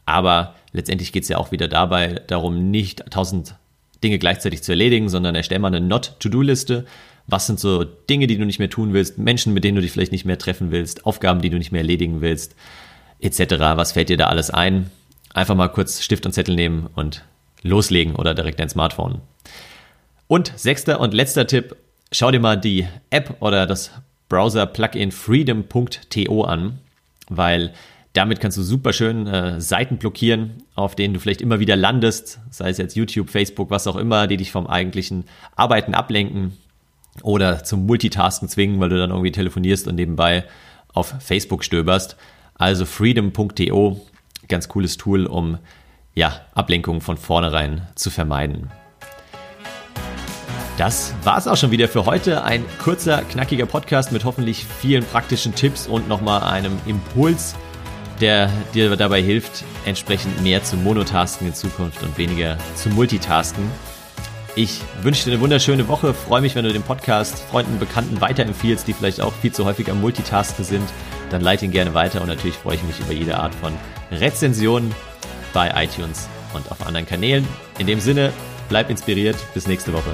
Aber 0.05 0.55
letztendlich 0.71 1.11
geht 1.11 1.23
es 1.23 1.29
ja 1.29 1.37
auch 1.37 1.51
wieder 1.51 1.67
dabei 1.67 2.21
darum, 2.27 2.69
nicht 2.69 3.09
tausend 3.09 3.55
Dinge 4.03 4.19
gleichzeitig 4.19 4.61
zu 4.61 4.71
erledigen, 4.71 5.09
sondern 5.09 5.35
erstell 5.35 5.59
mal 5.59 5.67
eine 5.67 5.81
Not-to-Do-Liste. 5.81 6.85
Was 7.31 7.47
sind 7.47 7.61
so 7.61 7.85
Dinge, 7.85 8.27
die 8.27 8.37
du 8.37 8.45
nicht 8.45 8.59
mehr 8.59 8.69
tun 8.69 8.91
willst, 8.91 9.17
Menschen, 9.17 9.53
mit 9.53 9.63
denen 9.63 9.77
du 9.77 9.81
dich 9.81 9.93
vielleicht 9.93 10.11
nicht 10.11 10.25
mehr 10.25 10.37
treffen 10.37 10.69
willst, 10.69 11.05
Aufgaben, 11.05 11.41
die 11.41 11.49
du 11.49 11.57
nicht 11.57 11.71
mehr 11.71 11.79
erledigen 11.79 12.19
willst, 12.19 12.55
etc. 13.21 13.55
Was 13.75 13.93
fällt 13.93 14.09
dir 14.09 14.17
da 14.17 14.27
alles 14.27 14.49
ein? 14.49 14.91
Einfach 15.33 15.55
mal 15.55 15.69
kurz 15.69 16.03
Stift 16.03 16.25
und 16.25 16.33
Zettel 16.33 16.55
nehmen 16.55 16.89
und 16.93 17.23
loslegen 17.61 18.17
oder 18.17 18.33
direkt 18.33 18.59
dein 18.59 18.67
Smartphone. 18.67 19.21
Und 20.27 20.51
sechster 20.57 20.99
und 20.99 21.13
letzter 21.13 21.47
Tipp, 21.47 21.77
schau 22.11 22.31
dir 22.31 22.41
mal 22.41 22.57
die 22.57 22.85
App 23.11 23.37
oder 23.39 23.65
das 23.65 23.91
Browser-Plugin 24.27 25.13
freedom.to 25.13 26.43
an, 26.43 26.79
weil 27.29 27.71
damit 28.11 28.41
kannst 28.41 28.57
du 28.57 28.61
super 28.61 28.91
schön 28.91 29.25
äh, 29.27 29.61
Seiten 29.61 29.99
blockieren, 29.99 30.63
auf 30.75 30.95
denen 30.95 31.13
du 31.13 31.21
vielleicht 31.21 31.41
immer 31.41 31.61
wieder 31.61 31.77
landest, 31.77 32.41
sei 32.49 32.71
es 32.71 32.77
jetzt 32.77 32.97
YouTube, 32.97 33.29
Facebook, 33.29 33.69
was 33.69 33.87
auch 33.87 33.95
immer, 33.95 34.27
die 34.27 34.35
dich 34.35 34.51
vom 34.51 34.67
eigentlichen 34.67 35.23
Arbeiten 35.55 35.93
ablenken 35.93 36.57
oder 37.23 37.63
zum 37.63 37.85
Multitasken 37.85 38.47
zwingen, 38.47 38.79
weil 38.79 38.89
du 38.89 38.97
dann 38.97 39.09
irgendwie 39.09 39.31
telefonierst 39.31 39.87
und 39.87 39.95
nebenbei 39.95 40.45
auf 40.93 41.13
Facebook 41.19 41.63
stöberst. 41.63 42.15
Also 42.55 42.85
freedom.to, 42.85 43.99
ganz 44.47 44.67
cooles 44.67 44.97
Tool, 44.97 45.25
um 45.25 45.57
ja, 46.13 46.41
Ablenkungen 46.53 47.01
von 47.01 47.17
vornherein 47.17 47.87
zu 47.95 48.09
vermeiden. 48.09 48.69
Das 50.77 51.13
war's 51.23 51.47
auch 51.47 51.57
schon 51.57 51.71
wieder 51.71 51.87
für 51.87 52.05
heute. 52.05 52.43
Ein 52.43 52.65
kurzer, 52.83 53.21
knackiger 53.23 53.65
Podcast 53.65 54.11
mit 54.11 54.25
hoffentlich 54.25 54.65
vielen 54.65 55.03
praktischen 55.03 55.53
Tipps 55.53 55.87
und 55.87 56.07
nochmal 56.07 56.43
einem 56.43 56.79
Impuls 56.85 57.55
der 58.21 58.49
dir 58.73 58.95
dabei 58.95 59.21
hilft, 59.21 59.63
entsprechend 59.85 60.41
mehr 60.41 60.63
zu 60.63 60.77
Monotasken 60.77 61.47
in 61.47 61.53
Zukunft 61.53 62.03
und 62.03 62.17
weniger 62.17 62.57
zu 62.75 62.89
Multitasken. 62.89 63.63
Ich 64.55 64.81
wünsche 65.01 65.23
dir 65.25 65.31
eine 65.31 65.41
wunderschöne 65.41 65.87
Woche, 65.87 66.13
freue 66.13 66.41
mich, 66.41 66.55
wenn 66.55 66.65
du 66.65 66.73
den 66.73 66.83
Podcast 66.83 67.39
Freunden, 67.39 67.79
Bekannten 67.79 68.19
weiterempfiehlst, 68.19 68.85
die 68.85 68.93
vielleicht 68.93 69.21
auch 69.21 69.31
viel 69.33 69.53
zu 69.53 69.63
häufig 69.63 69.89
am 69.89 70.01
Multitasken 70.01 70.65
sind. 70.65 70.89
Dann 71.29 71.39
leite 71.39 71.63
ihn 71.63 71.71
gerne 71.71 71.93
weiter 71.93 72.19
und 72.19 72.27
natürlich 72.27 72.57
freue 72.57 72.75
ich 72.75 72.83
mich 72.83 72.99
über 72.99 73.13
jede 73.13 73.37
Art 73.37 73.55
von 73.55 73.71
Rezensionen 74.11 74.93
bei 75.53 75.71
iTunes 75.81 76.27
und 76.53 76.69
auf 76.69 76.85
anderen 76.85 77.05
Kanälen. 77.05 77.47
In 77.79 77.87
dem 77.87 78.01
Sinne, 78.01 78.33
bleib 78.67 78.89
inspiriert, 78.89 79.37
bis 79.53 79.67
nächste 79.67 79.93
Woche. 79.93 80.11